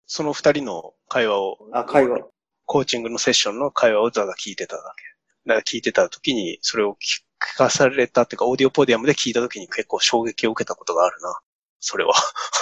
[0.07, 2.21] その二人の会話を、あ、会話。
[2.67, 5.05] コーチングのセッションの会話をただ聞いてただけ。
[5.47, 7.23] だから聞いてた時にそれを聞
[7.55, 11.39] 聞かされたっていうか、オーディオポディアムで聞いた時に結構衝撃を受けたことがあるな。
[11.81, 12.15] それは。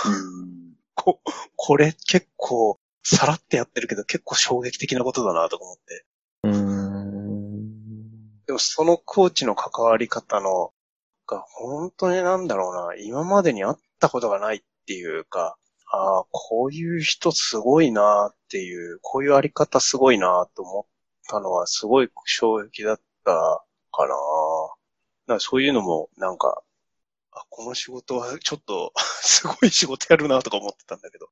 [0.06, 0.74] うん。
[0.94, 1.20] こ、
[1.56, 6.06] これ結構、さらってやってるけど結構衝撃的なことだなとか思って。
[6.44, 8.44] うん。
[8.46, 10.72] でもそのコーチの関わり方の、
[11.26, 15.56] が本当になんだろうな、今までに会ったことがないっていうか、
[15.90, 20.92] ああ、こういう人すごいなっていう、こういうあり方すごいなと思っ
[21.28, 23.32] たのはすごい衝撃だった
[23.92, 24.14] かな。
[25.32, 26.62] だからそういうのもなんか、
[27.32, 31.28] あ、この仕事はちょっと すごい仕事やるなとか思ってたんだけど。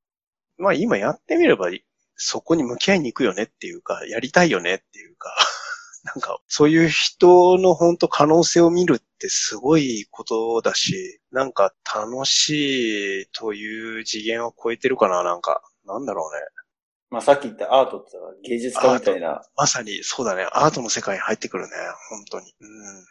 [0.57, 1.71] まあ今やってみれば
[2.17, 5.35] そこに向き合いに行くよねっていうか、やりたいよねっていうか、
[6.05, 15.63] なんか、そういう人の本当可能性を見るってすごいことだし、なんか楽しいという次元を超えてるかな、なんか。
[15.87, 16.41] なんだろうね。
[17.11, 19.43] まあさっき言ったアートってのは芸術家みたいな。
[19.57, 20.47] まさに、そうだね。
[20.53, 21.71] アートの世界に入ってくるね。
[22.11, 22.55] 本当に。
[22.61, 23.07] うん。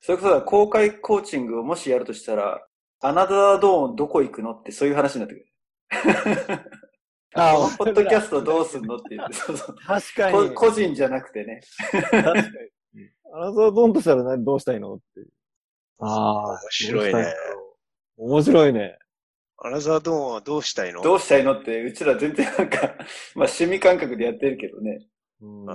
[0.00, 2.60] それこそだ公開コーチングをもしやるとしたら、
[3.00, 5.46] アナザードーンどこ行くのってそういう話になってくる。
[7.34, 10.54] あこのポッドキャストどうすんのって言って、 そうそう確かこに。
[10.54, 11.60] 個人じゃなくてね。
[11.90, 12.40] 確かに。
[13.32, 15.04] あなたはドンとしたら何どうしたいのって。
[15.98, 16.50] ああ。
[16.52, 17.34] 面白いね。
[18.16, 18.98] 面白いね。
[19.58, 21.02] アナザードーンはどうしたいの？
[21.02, 22.78] どうしたいのって、うちら全然なんか、
[23.34, 25.06] まあ趣味感覚でやってるけどね。
[25.40, 25.74] うんあ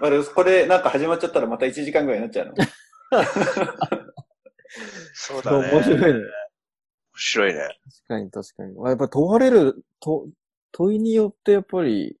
[0.00, 2.54] まあ、これなんか始まっちゃったらまた1時間ぐらいになっちゃうの。
[5.14, 5.70] そうだね。
[5.72, 6.06] 面白いね。
[6.12, 6.22] 面
[7.14, 7.60] 白いね。
[7.60, 8.74] 確かに確かに。
[8.74, 10.28] まあやっぱ問われる、と、
[10.72, 12.16] 問いによってやっぱり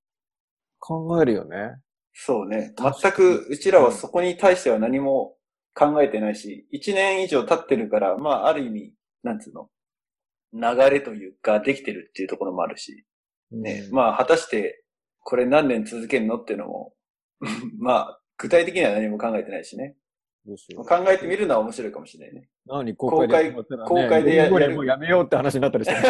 [0.78, 1.76] 考えるよね。
[2.14, 2.74] そうね。
[2.76, 5.36] 全く、うちらはそこに対しては何も
[5.74, 9.68] 考えてないし、1年以上経ってるから、まあある意味、なんつうの、
[10.52, 13.04] 流れというか、できてるっていうところもあるし、
[13.52, 13.84] ね。
[13.86, 14.82] うんまあ果たして、
[15.20, 16.36] これ何年続けるの？
[16.36, 16.94] っていうのも、
[17.78, 19.96] まあ、具体的には何も考えてないしね。
[20.46, 22.48] どうしよう考えてみるのは面白いかもしれないね。
[22.66, 25.94] 何公開でね公開でやるもうやめようって話になったりして。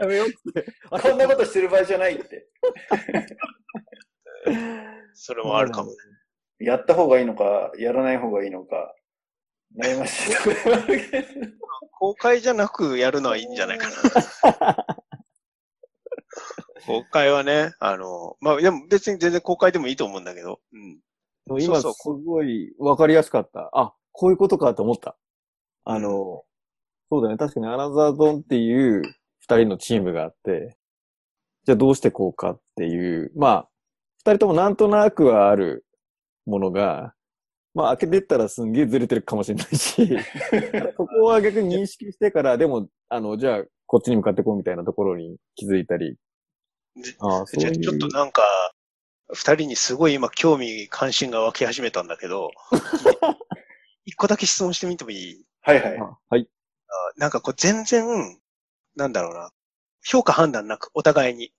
[0.00, 0.64] やめようって。
[0.88, 2.48] こんなことしてる場合じゃないって。
[5.14, 5.96] それもあるかもね。
[6.60, 8.94] やった方がいいのか、やらない方がいいのか、
[9.78, 10.34] 悩ましい。
[11.92, 14.99] 公開じゃなくやるのはいいんじゃないかな。
[16.86, 21.00] 公開はね、あの、まあ、でも別に全然公開でもいいと思うんだけど、うん。
[21.60, 23.70] 今そうすごい分かりやすかった。
[23.72, 25.16] あ、こういうことかと思った。
[25.84, 26.44] あの、
[27.10, 27.36] そうだね。
[27.36, 29.02] 確かにアナザードンっていう
[29.40, 30.76] 二人のチームがあって、
[31.64, 33.68] じゃあどうしてこうかっていう、まあ、
[34.18, 35.84] 二人ともなんとなくはある
[36.46, 37.14] ものが、
[37.74, 40.08] まあ開けてったらすんげえずれてるかもしれないし、
[40.96, 46.16] ここは逆に認識してから、でも、あの、じゃあこっちに向かってこうみたいなところに気づいたり。
[47.02, 48.42] じああ、そうちょっとなんか、
[49.32, 52.50] 二人にすごい今興味関心が湧き始めたんだけど、
[54.04, 55.44] 一個だけ質問してみてもいい？
[55.62, 55.98] はいはい。
[55.98, 56.48] あはい。
[57.16, 58.40] なんかこう全然、
[58.96, 59.50] なんだろうな、
[60.04, 61.52] 評価判断なくお互いに。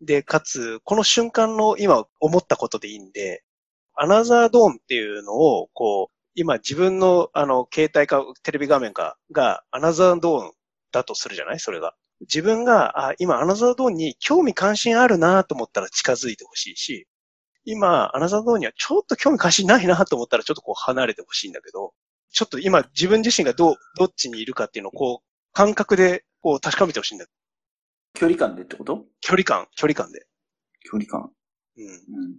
[0.00, 3.42] で、かつ、この瞬間の今思ったことでいいんで、
[3.94, 10.52] アナザードーンっていうのを、こう、今自分のあの、携帯かテレビ画面かがアナザードーン
[10.92, 11.58] だとするじゃない？
[11.60, 11.94] それが。
[12.20, 17.06] 自分が、あ、今アナザードーンに興味関心あるなと思ったら近づいてほしいし、
[17.64, 21.92] 今、アナザードーンにはちょっと興味関心ないなと思ったらちょっとこう離れてほしいんだけど、
[22.30, 27.30] ちょっと今自分自身がどう、どっちにいるかっていうのをこう、感覚でこう確かめてほしいんだよ。
[28.14, 29.04] 距離感でってこと？
[29.20, 30.26] 距離感、距離感で。
[30.90, 31.30] 距離感。
[31.76, 31.84] うん。
[31.86, 32.36] うん。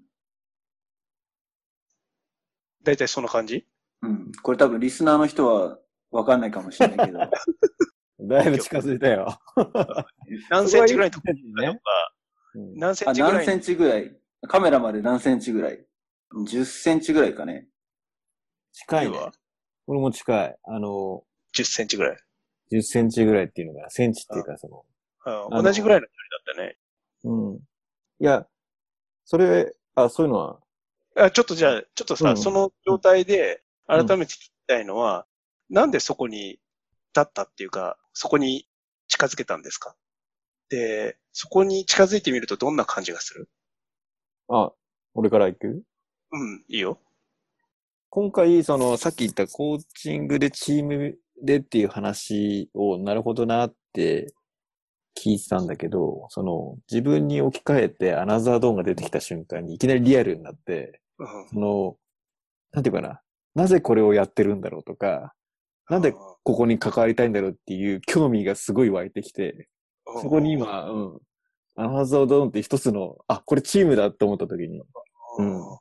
[2.84, 3.65] だいたいそんな感じ？
[4.01, 4.32] うん。
[4.41, 5.77] これ多分リスナーの人は
[6.11, 7.19] わかんないかもしれないけど。
[8.22, 9.39] だいぶ近づいたよ。
[10.49, 11.80] 何センチぐらいのとこねろか、
[12.55, 14.17] うん何セあ、ンチぐらい何センチぐらい
[14.47, 15.86] カメラまで何センチぐらい
[16.34, 17.67] ?10 センチぐらいかね。
[18.74, 19.32] 近いねは。
[19.88, 20.57] 俺も近い。
[20.63, 21.24] あの、
[21.55, 22.17] 10センチぐらい。
[22.72, 24.86] 10センチぐらいっていうのが、センチっていうか、その、うん
[25.51, 26.11] の同じぐらいの距
[26.55, 26.76] 離だっ
[27.26, 27.55] うん。
[27.55, 27.59] い
[28.20, 28.47] や、
[29.26, 30.59] それ、あ、そういうのは、
[31.15, 31.26] たね。
[31.28, 35.26] あちょっとじゃあ、ちょっとさ、うんその状態で改めて聞きたいのは、
[35.70, 36.59] なんでそこに立
[37.22, 38.67] ったっていうか、そこに
[39.07, 39.95] 近づけたんですか？
[40.67, 43.49] で、そこに近づいてみるとどんな感じがする？
[44.49, 44.74] あ、
[45.13, 45.84] 俺から行く？
[46.34, 46.99] うん、いいよ。
[48.09, 54.34] 今回、その、さっき言ったコーチングでチームでっていう話を、なるほどなって
[55.17, 61.28] 聞いてたんだけど、その、自分に置き換えてアナザードーンが出てきた瞬間にいきなりリアルになって、うん。
[61.53, 61.95] その、
[62.74, 63.22] なんていうかな、
[63.55, 65.34] なぜこれをやってるんだろうとか、
[65.89, 66.13] なんで
[66.43, 69.67] ここに関わりたいんだろうっていう興味がすごい湧いてきて、
[70.07, 71.19] うんそこに今、うん、
[71.75, 74.81] アナザードーンって一つの、あ、これチームだって思った時に、
[75.37, 75.79] うん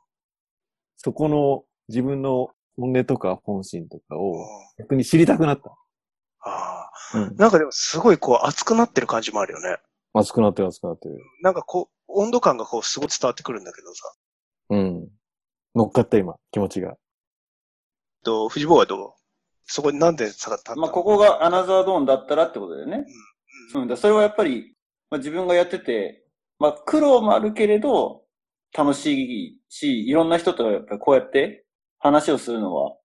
[0.97, 4.45] そこの自分の本音とか本心とかを
[4.77, 5.71] 逆に知りたくなった。
[6.41, 7.35] ああうん。
[7.37, 9.77] なんかでもすごいこう熱くなってる感じもあるよね。
[10.13, 11.17] 熱くなってる熱くなってる。
[11.41, 14.13] なんかこう、温度感がこうすごい伝わってくるんだけどさ。
[14.71, 15.07] うん。
[15.75, 16.95] 乗っかった今、気持ちが。
[18.23, 19.13] と、藤坊はどう？
[19.71, 23.05] そこになんで下がったまあ、ここがアナザードーンだったらってことだよね。
[23.75, 24.75] うん、だそれはやっぱり、
[25.11, 26.25] まあ、自分がやってて、
[26.57, 28.23] まあ、苦労もあるけれど、
[28.75, 31.65] 楽しいし、いろんな人とやっぱりこうやって
[31.99, 32.95] 話をするのは、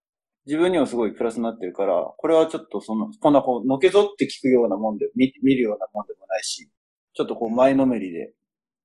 [0.47, 6.67] 自分にはすごいプラスになってるから、これはちょっとその、こんなこう、のけぞって聞くようなもんで、見見るようなもんでもないし、
[7.13, 8.33] ちょっとこう前のめりで、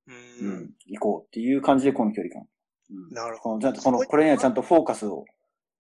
[0.06, 0.10] う。
[0.42, 2.46] うんん、行こうっていう感じでこの距離感。
[2.90, 5.24] うん、なるほこのちゃんとこの、これにはちゃんとフォーカスを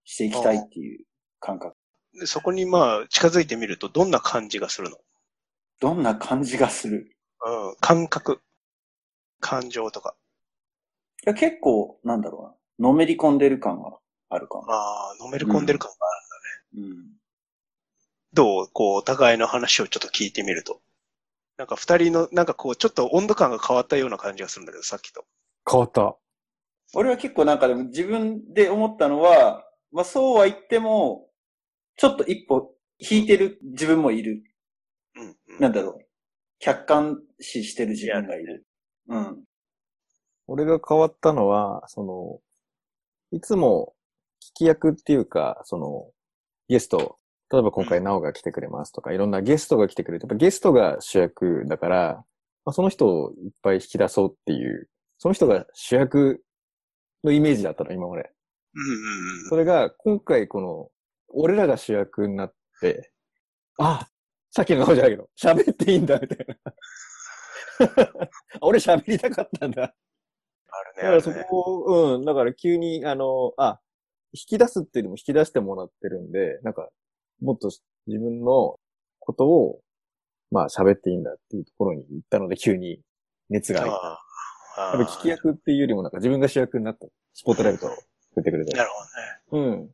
[0.04, 1.04] していきたいっていう
[1.40, 1.76] 感覚。
[2.24, 4.96] そこにまあ近づいてみるとどんな感じがするの？
[5.80, 7.16] どんな感じがする？
[7.44, 7.76] うん。
[7.80, 8.40] 感覚。
[9.40, 10.14] 感情とか。
[11.26, 12.88] いや、結構、なんだろうな。
[12.90, 13.96] のめり込んでる感が
[14.28, 14.74] あるかな。
[14.74, 16.82] ああ、のめり込んでる感がある。
[16.82, 17.06] うん。
[18.34, 18.68] どう？
[18.70, 20.82] こう、お互いの話をちょっと聞いてみると。
[21.56, 25.24] なんか二人の、なんかこう、ちょっと温度感が変わったような感じがするんだけど、さっきと。
[25.70, 26.16] 変わった。
[26.92, 31.29] 俺は結構なんかでも自分で思ったのは、まあそうは言っても、
[32.00, 34.42] ちょっと一歩引いてる自分もいる。
[35.16, 35.60] うん、うん。
[35.60, 36.06] なんだろう。
[36.58, 38.66] 客観視してる自分がいる。
[39.08, 39.44] うん。
[40.46, 43.92] 俺が変わったのは、その、いつも
[44.42, 46.10] 聞き役っていうか、その、
[46.70, 47.18] ゲスト、
[47.52, 52.24] 例えば今回ナオが来てくれますとか、いろんなゲストが来てくれて、やっぱゲストが主役だから、
[52.64, 54.88] まあ、その人をいっぱい引き出そうっていう、
[55.18, 56.42] その人が主役
[57.22, 58.30] のイメージだったの、今まで。
[58.74, 59.48] うんうんうん。
[59.50, 60.90] それが、今回この、
[61.32, 63.12] 俺らが主役になって、
[63.78, 64.08] あ、
[64.50, 66.56] さっきの顔じゃないけど、喋っていいんだ、みたいな。
[68.60, 69.82] 俺喋りたかったんだ。
[69.84, 69.94] あ
[70.96, 71.48] だるね、からそ。
[71.48, 73.80] こを、うん、だから急に、あの、あ、
[74.32, 76.88] 引き出すっていうのも引き出してもらってるんで、なんか、
[77.40, 77.70] もっと
[78.06, 78.78] 自分の
[79.18, 79.80] ことを、
[80.50, 83.00] まあ喋っていいんだっていうところに行ったので、急に
[83.48, 83.98] 熱が入った。
[83.98, 84.18] あ
[84.92, 87.06] あやっぱ聞き役っていうよりもなんか自分が主役になった。
[87.34, 87.90] スポットライトを
[88.34, 88.76] 振ってくれて。
[88.76, 88.90] なる
[89.50, 89.70] ほどね。
[89.70, 89.90] うん。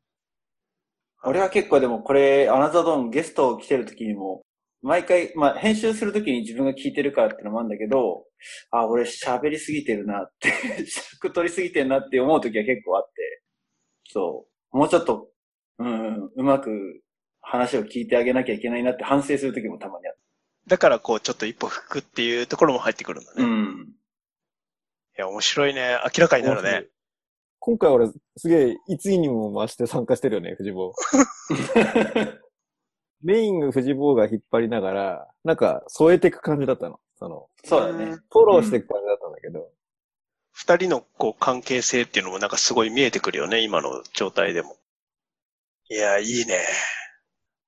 [1.27, 4.43] 俺は結構でもこれ、アナザードーンゲスト来てる時にも、
[4.83, 8.25] 毎回、まあ編集する時に自分が聞いてるからってのもあるんだけど、
[8.71, 10.53] あ、俺喋りすぎてるなって、
[10.87, 13.43] 尺取りすぎてるなって思う時は結構あって、
[14.09, 15.29] そう、もうちょっと、
[15.79, 17.03] うん、うまく
[17.41, 20.17] 話を聞いてあげなきゃいけないなって反省する時もたまにあっ
[20.67, 23.41] だからこう、ちょっと一歩吹くっていうところも入ってくるんだた。
[23.41, 23.45] ね。
[23.45, 23.97] いうん。
[25.17, 25.99] や、面白いね。
[26.17, 26.87] 明らかになるね。
[27.59, 30.93] 今回俺すげえ、いつにも増して参加してるよね、藤坊。
[33.23, 37.01] メインが藤坊が引っ張りながら、なんか添えていく感じだったの。
[37.19, 38.17] その、そうだね。
[38.31, 39.71] フォローしていく感じだったんだけど。
[40.53, 44.77] 二人のこう関係性っていうのもなんかすごい見えてくるよね、今の状態でも。
[45.91, 46.61] いや、いいね。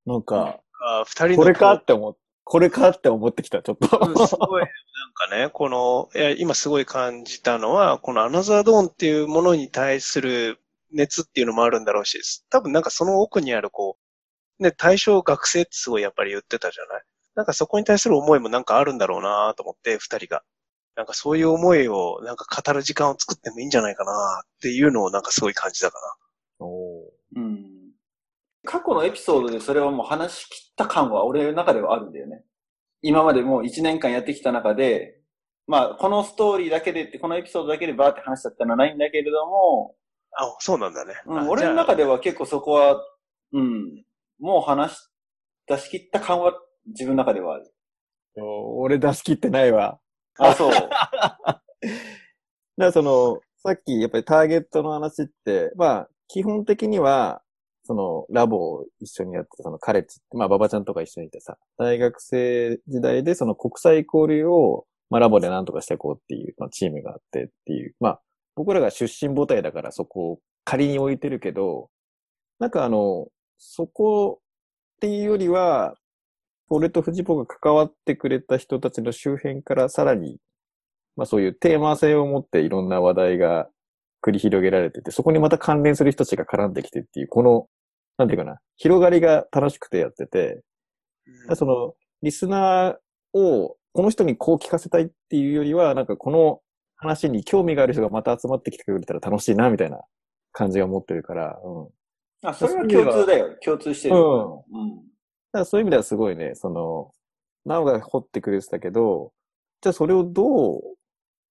[0.06, 2.16] なんか、あ二人のこれかって思っ、
[2.50, 3.98] これかって思ってきた、ちょっと。
[3.98, 4.70] うんすごい、なん
[5.30, 10.58] かね、この、いや、今すごい感じたのは、このアナザードーンっていうものに対する
[10.90, 12.18] 熱っていうのもあるんだろうし、
[12.48, 13.98] 多分なんかその奥にあるこ
[14.58, 17.02] う、ね、対象学生ってすごいやっぱり言ってたじゃない？
[17.34, 20.42] なんかそこに対する思いもなんかあるんだろうなと思って、二人が。
[20.96, 25.98] なんかそういう思いをなんか語る時間を作ってもいいんじゃないかなっていうのをなんかすごい感じたか
[26.58, 27.04] おー
[27.36, 27.77] うん。
[28.68, 32.44] 過去のエピソードでそれはもう話し切った感は俺の中ではあるんだよね。
[33.00, 35.22] 今までもう1年間やってきた中で、
[35.66, 39.94] まあ、このストーリーだけでって、このエピソードだけでバーって話しちゃったのはないんだけれども、
[40.38, 40.46] な。
[40.46, 41.14] あ、そうなんだね。
[41.26, 43.02] うん、あ俺の中では結構そこは、
[43.52, 44.04] うん、
[44.38, 45.08] もう話し、
[45.66, 46.52] 出し切った感は
[46.88, 47.72] 自分の中ではある。
[48.76, 49.98] 俺出し切ってないわ。
[50.38, 50.70] あ、そう。
[50.72, 51.60] だか
[52.76, 57.42] らその、さっきやっぱりターゲットの話って、まあ、基本的には、
[57.88, 68.20] その、ラボを一緒にやってた、そのカレッジ、まあ、ババちゃんとか一緒にいてさ、大学生時代でその国際交流を、まあ、ラボでなんとかしていこうっていう、まあ、チームがあってっていう、まあ、
[68.54, 71.88] 僕らが出身母体だからそこを仮に置いてるけど、
[72.58, 75.96] なんかあの、そこっていうよりは、
[76.68, 80.38] 俺と藤子が関わってくれた人たちの周辺からさらに
[81.18, 83.68] まあそういうテーマ性を持っていろんな話題が
[84.22, 87.66] 繰り広げられてて、そこにまた関連する人たちが絡んできてっていう、この、
[88.18, 90.62] なんていうかな、広がりが楽しくてやってて、
[91.48, 96.60] あその、リスナーを、この人にこう聞かせたいっていうよりは、なんかこの
[96.96, 100.00] 話に興味がある人がまた集まってきてくれたら楽しいな、みたいな
[100.52, 101.88] 感じが持ってるから、うん。
[102.42, 103.56] あ、それは共通だよ。
[103.64, 104.16] 共通してる。
[104.16, 104.60] うんうん。
[104.96, 105.02] だ
[105.52, 107.12] からそういう意味ではすごいね、その、
[107.64, 109.32] なおが掘ってくれてたけど、
[109.80, 110.80] じゃあそれをどう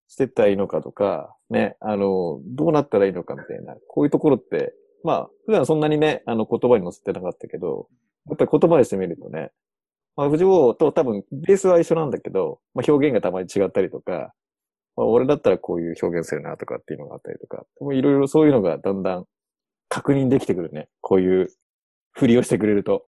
[0.07, 4.73] してったらいいのかとか、ね、あの、どうなったらいいのかみたいな、こういうところって、
[5.03, 7.87] まあ、普段そんなにね、あの、言葉に載せてなかったけど、
[8.27, 9.51] やっぱり言葉にしてみるとね、
[10.15, 14.33] まあ、藤尾と多分、ベースは一緒なんだけど、まあ、表現がたまに違ったりとか、
[14.95, 19.25] まあ、俺だったらこういう表現するなとかっていうのがあったりとか、いろいろそういうのがだんだん
[19.89, 20.89] 確認できてくるね。
[21.01, 21.49] こういう
[22.13, 23.05] 振りをしてくれると。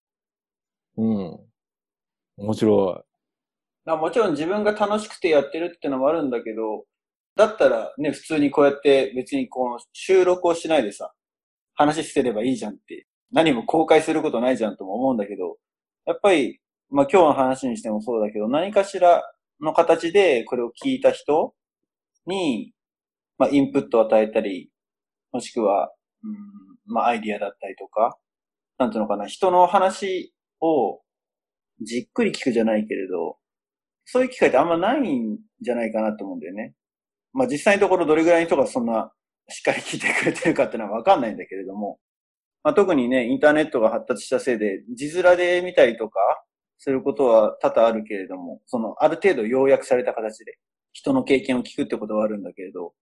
[0.98, 1.40] うん。
[2.36, 3.04] 面白
[3.84, 6.84] まあもちろん自分が楽しくてやってるってのもあるんだけど、
[7.36, 11.12] だったらね、普通にこうやって別にこの収録をしないでさ、
[11.78, 15.56] 話してればいいじゃんって、何も公開することないじゃんとも思うんだけど、
[16.06, 16.60] やっぱり、
[16.90, 19.22] まあ今日の話にしてもそうだけど、何かしら
[19.60, 21.54] の形でこれを聞いた人
[22.26, 22.72] に、
[23.38, 24.70] まあインプットを与えたり、
[25.30, 25.92] もしくは、
[26.24, 28.18] うん、まあアイディアだったりとか、
[28.78, 31.00] なんていうのかな、人の話を
[31.82, 33.36] じっくり聞くじゃないけれど、
[34.04, 36.74] そういう機会ってあんまないんじゃないかなと思うんだよね。
[37.32, 39.12] まあ実際のところどれぐらいの人がそんな
[39.48, 41.98] しっかり聞いてくれてるかっていうのはわかんないんだけれども、
[42.62, 46.18] まあ特にね、インターネットが発達したせいで、字面で見たりとか、
[46.78, 50.58] することは多々あるけれども、そのある程度要約された形で
[50.92, 52.92] 人の経験を聞くってことはあるんだけれど、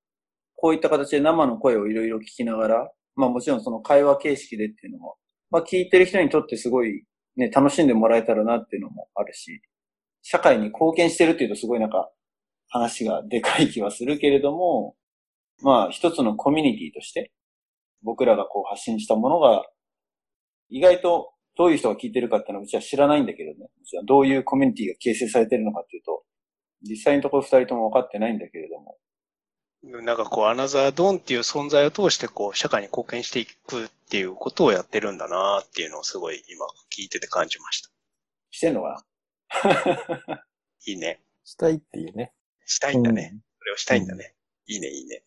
[0.57, 5.17] こういった形で生の声をいろいろ聞きながら、まあもちろんその会話形式でっていうのも、
[5.51, 7.05] まあ聞いてる人にとってすごい
[7.37, 9.61] ね、楽しんでもらえたらなっていうのもあるし、
[10.23, 12.11] 社会に貢献してるっていうとすごいなんか
[12.69, 14.95] 話がでかい気はするけれども、
[15.63, 17.33] まあ一つのコミュニティとして
[18.03, 19.65] 僕らがこう発信したものが
[20.69, 23.71] 意外とどういう人が聞いてるかっていうのはうちは知らないんだけどね。
[23.81, 26.23] うちはどういうコミュニティが形成されてるのかっていうと、
[26.83, 28.99] 実際のところ二人とも分かってないんだけれども。
[29.83, 37.91] なんかこう、アナザードーンっていう存在を通して、こう、社会に貢献していくっていうことをやってるんだなっていうのをすごい今聞いてて感じました。
[38.51, 39.05] してんのか
[40.27, 40.45] な？
[40.87, 41.21] いいね。
[41.45, 42.33] したいっていうね。
[42.67, 43.31] したいんだね。
[43.33, 44.35] うんそれをしたいんだね。
[44.67, 45.23] いいね、いいね。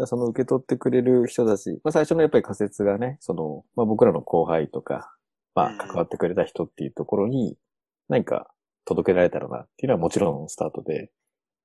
[0.00, 5.14] だその受け取ってくれる人たち、まあ最初のやっぱり仮説がね、その、まあ僕らの後輩とか、
[5.54, 7.56] まうんあ関わってくれた人っていうところに、
[8.08, 8.50] 何か
[8.84, 11.10] 届けられたらなっていうのはもちろんスタートで、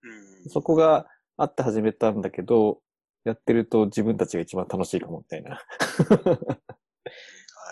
[0.04, 0.50] うん。
[0.50, 1.08] そこが
[1.38, 2.80] あって始めたんだけど、
[3.24, 5.56] やってると自分たちが一番楽しいかもみたいな。
[5.56, 5.60] あ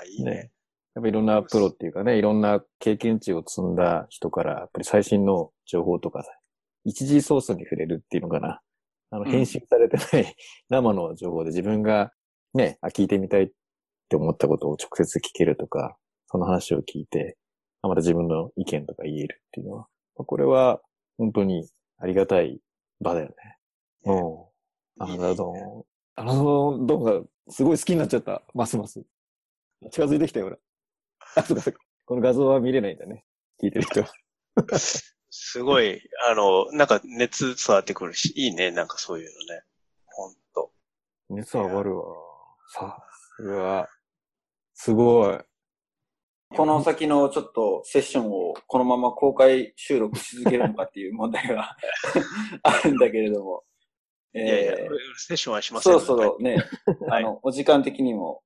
[0.05, 0.31] いいね。
[0.31, 0.51] ね。
[0.95, 6.29] やっぱいろんなプロっていうかね、いろんな経験値を積んだ人から、やっぱり最新の情報とかさ、
[6.85, 8.61] 一時ソースに触れるっていうのかな。
[9.13, 10.35] あの、うん編集されてない
[10.69, 12.11] 生の情報で自分が
[12.55, 13.51] ね、あ、聞いてみたいっ
[14.09, 15.97] て思ったことを直接聞けるとか、
[16.27, 17.37] その話を聞いて、
[17.83, 19.79] あまた自分の意見とか言えるっていうのは、
[20.15, 20.81] まあこれは
[21.17, 22.59] 本当にありがたい
[23.01, 23.33] 場だよね。
[24.05, 25.03] うん。
[25.05, 25.85] あいいねなるほど。
[26.15, 28.41] あの動画、すごい好きになっちゃった。
[28.53, 29.03] ますます。
[29.91, 30.57] 近づいてきたよ、俺。
[31.35, 31.79] あ、そうかそうか。
[32.05, 33.25] この画像は見れないんだね。
[33.61, 34.11] 聞いてる人は。
[35.35, 39.63] すごい、あの、なんか熱伝わってくるし、いいね、なんかそういうのね。
[40.05, 40.71] ほんと。
[41.27, 42.05] 熱上がるわ。
[42.67, 43.03] さ
[43.35, 43.89] すが。
[44.75, 45.39] すごい。
[46.55, 51.75] この先のちょっとセッションをこのまま公開収録し続けるのかっていう問題が
[52.61, 53.63] あるんだけれども。
[54.35, 56.57] いやいや、えーセッションはしませんそろそろね、
[57.07, 58.43] はいあの、お時間的にも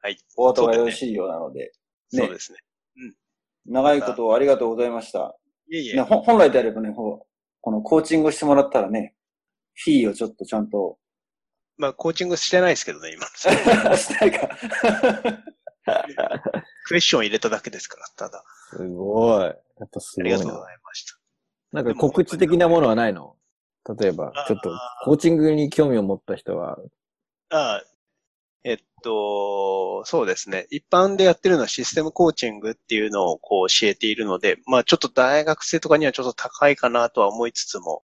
[0.00, 0.16] はい。
[0.36, 1.72] お後がよろしいようなので、
[2.12, 2.58] ねそうですね。
[3.66, 5.36] 長いことをありがとうございました。
[5.70, 7.26] いえいえね、、ほ本来であればね、ほ
[7.60, 9.14] このコーチングをしてもらったらね、
[9.74, 10.98] フィーをちょっとちゃんと、
[11.78, 13.26] まあ、コーチングしてないですけどね、今。
[13.96, 14.48] したいか。
[16.86, 18.44] クエスチョン入れただけですから、ただ。
[18.70, 19.44] すごい。
[19.44, 19.54] やっ
[19.90, 20.64] ぱすごいありがとうごな。
[20.66, 21.18] ざいました。
[21.72, 23.36] なんか告知的なものはないの？
[23.98, 24.70] 例えば、ちょっと、
[25.04, 26.78] コーチングに興味を持った人は、
[27.48, 27.84] ああ、
[28.62, 30.66] えっと、そうですね。
[30.70, 38.02] 一般でやってるのはシステムコーチングっていうのをこう教えているので、まあちょっと大学生とかにはちょっと高いかなとは思いつつも、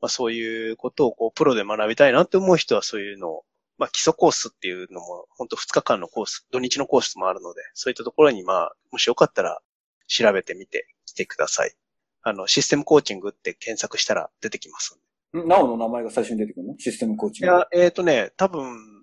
[0.00, 3.44] まあそういうことをこうプロで学びたいなって思う人はそういうのを、
[3.78, 9.60] まあ基礎コースっていうのも本当2日間のコース、土日のコースもあるので、そういったところにまあ、もしよかったら
[10.08, 11.74] 調べてみてきてください。
[12.22, 14.98] あの、システムコーチングって検索したら出てきます
[15.34, 16.74] なおの名前が最初に出てくるの？
[16.78, 17.52] システムコーチング。
[17.54, 18.93] いや、えっ、とね、多分、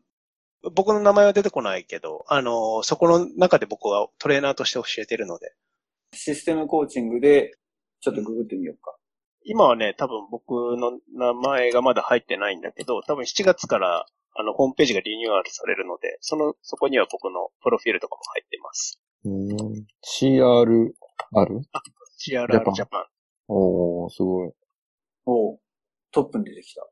[0.74, 5.54] 僕の名前は出てこないけど、あの、そこの中で僕はトレーナーとして教えてるので、
[6.14, 7.54] システムコーチングで、
[8.02, 8.96] ちょっとググってみようか。
[9.44, 19.02] 今はね、多分僕の名前がまだ入ってないんだけど、多分7月からあの、ホームページがリニューアルされるので、その、そこには僕のプロフィールとかも入っています。
[19.26, 19.86] うん。
[20.04, 20.92] CR、
[21.36, 21.62] ある
[22.18, 23.06] ？CRR ジャパン。
[23.50, 24.52] おー、すごい。
[25.26, 25.60] おう
[26.12, 26.88] トップに出てきた。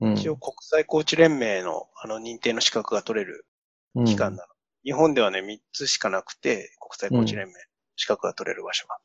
[0.00, 0.14] うん。
[0.14, 3.46] 一応国際コーチ連盟のあの認定の資格が取れる
[3.94, 4.48] うん機関なの。
[4.84, 7.54] 日本ではね、3つしかなくて、国際コーチ連盟、
[7.96, 8.96] 資格が取れる場所が。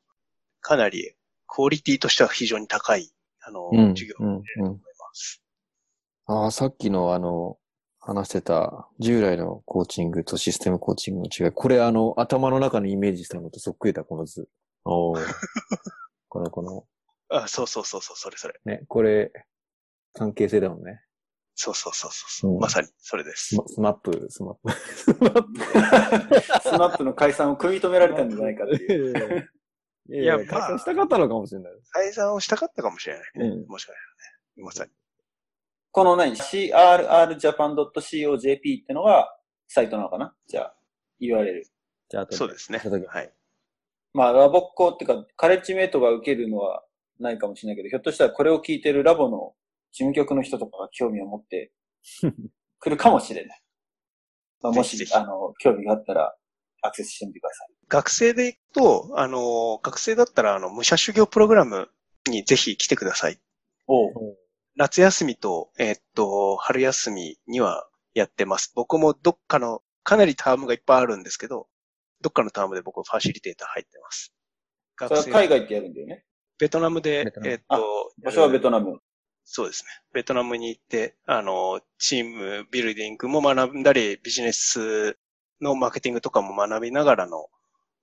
[0.62, 1.16] かなり、
[1.48, 4.84] クオリティとしては非常に高い、あの、うん授業うんを入れると思いま
[5.14, 5.42] す。
[6.28, 7.58] ああ、さっきのあの、
[8.00, 11.52] 話してた従来のコーチングとシステムコーチングの違い。
[11.52, 14.48] これあの、頭の中にイメージしたのとそっくりだ、この図。
[14.86, 15.20] おー
[16.30, 16.86] この、この、
[17.30, 18.60] あ、そうそうそうそう、それそれ。
[18.66, 19.32] ね、これ、
[20.16, 21.02] 関係性だもんね。
[21.56, 23.58] そうそうそうそう、うんまさに、それですス。
[23.58, 24.72] マスマップ、スマップ。
[24.72, 25.50] スマップ。
[26.62, 29.14] スマップの解散を食い止められたんじゃないかっていう。
[30.10, 31.72] いやいや、いやまあ解散したかったのかもしれない。
[31.92, 33.48] 解散をしたかったかもしれないね。
[33.48, 34.00] うんもしかしたら
[34.58, 34.64] ね。
[34.66, 34.92] まさに。
[35.92, 39.34] この何 ?crrjapan.co.jp ってのが
[39.68, 40.36] サイトなのかな？
[40.48, 40.76] じゃあ、
[41.22, 41.64] URL。
[42.10, 42.80] じゃあ、後そうですね。
[42.80, 43.34] はい。
[44.14, 46.84] まあ、ラボっ子っていうか、カレッジメイトが受けるのは
[47.20, 49.54] ないかもしれないけど、ひょっとしたらこれを聞いてるラボの
[49.96, 51.72] 事務局の人とかが興味を持って
[52.80, 53.62] 来るかもしれない。
[54.62, 56.36] まあ、もし、あの、興味があったら、
[56.82, 57.70] アクセスしてみてください。
[57.88, 61.90] 学生で行くと、あの、学生だったら、あの、武者修行プログラム
[62.30, 63.40] にぜひ来てください。
[63.88, 64.38] おう。
[64.76, 68.74] 夏休みと、えーっと、春休みにはやってます。
[68.76, 71.70] 僕もどっかの、かなりタームがいっぱいあるんですけど、
[72.20, 74.34] どっかのタームで僕ファシリテーター入ってます。
[74.98, 76.26] それは海外ってやるんだよね。
[76.58, 79.00] ベトナムでえーっと、場所はベトナム。
[79.46, 79.90] そうですね。
[80.12, 85.18] ベトナムに行って、あの、チームビルディングも学んだり、ビジネス
[85.62, 87.48] のマーケティングとかも学びながらの、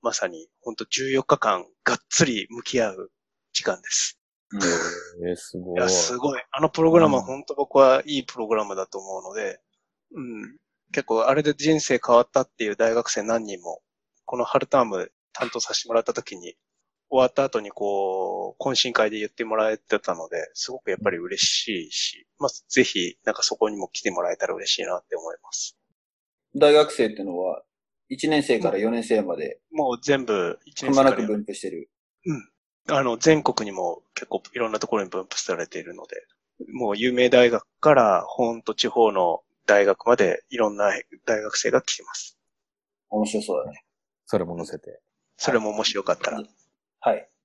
[0.02, 3.12] まさに、本当14日間、がっつり向き合う
[3.52, 4.18] 時間です。
[5.26, 5.78] えー、すごい。
[5.78, 6.42] いや、すごい。
[6.52, 9.60] あのプログラムは本当僕はいいプログラムだと思うので、
[10.14, 10.56] うん。
[10.92, 13.80] 結構あれで人生変わったっていう大学生何人も、
[14.26, 16.54] この春ターム担当させてもらった時に、
[17.12, 25.76] 終わった後にこう、懇親会で言ってもらえてたので、すごくやっぱり嬉しいし、まあ、ぜひ、なんかそこにも来てもらえたら嬉しいなって思います。
[26.56, 27.64] 大学生ってのは、
[28.10, 31.90] 1年生から4年生まで、もう全部、一くまなく年生から分布してる。
[32.88, 36.16] あの、全国にも結構いろんなところに分布されているので、
[36.72, 40.90] もう有名大学から本と地方の大学までいろんな
[41.26, 42.38] 大学生が来てます。
[43.10, 43.84] 面白そうだね。
[44.24, 45.02] それも載せて。
[45.36, 46.61] それももしよかったら、はい。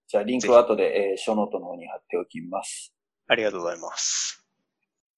[0.09, 2.93] じゃあ、リンクは後で、えー、ショーノートの方に貼っておきます。
[3.27, 4.45] ありがとうございます。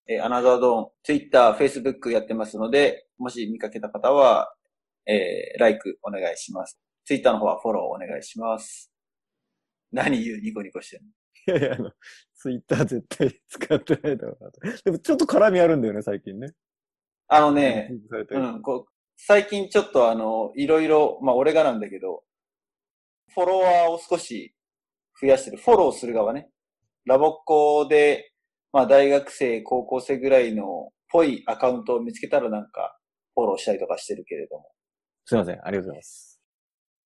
[0.08, 4.52] えー、アナザードーン、ツイッター、フェイスブックやってますので、もし見かけた方は、
[5.06, 6.80] えー、ライクお願いします。
[7.06, 8.92] ツイッターの方はフォローお願いします。
[9.92, 11.60] 何言うニコニコしてんの？
[11.60, 11.92] いやいや、あの、
[12.36, 14.60] ツイッター絶対使ってないだろうなと。
[14.84, 16.54] でもちょっと絡みあるんだよね、最近ね。
[17.28, 17.92] あのね
[18.32, 22.24] うん、こう、最近ちょっとあの、いろいろ、まあ俺がなんだけど、
[23.34, 24.54] フォロワーを少し
[25.22, 25.58] 増やしてる。
[25.58, 26.50] フォローする側ね。
[27.06, 28.34] ラボっ子で、
[28.72, 32.98] まあ大学生、高校生ぐらいのぽいアカウントを見つけたらなんか、
[33.36, 34.66] フォローしたりとかしてるけれども。
[35.26, 35.60] すいません。
[35.66, 36.42] ありがとうございます。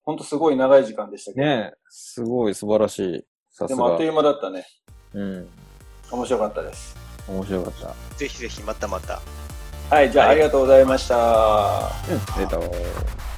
[0.03, 1.47] ほんとすごい長い時間でしたけど。
[1.47, 3.25] ねえ、すごい素晴らしい。
[3.49, 4.03] さすがでもあっと。
[4.03, 4.65] いう間だったね。
[5.13, 5.49] うん。
[6.11, 6.95] 面白かったです。
[7.27, 8.17] 面白かった。
[8.17, 9.21] ぜひぜひまたまた。
[9.89, 11.15] はい、じゃあ、はいありがとうございました。
[11.15, 11.91] うん、あ
[12.39, 13.32] りがとう。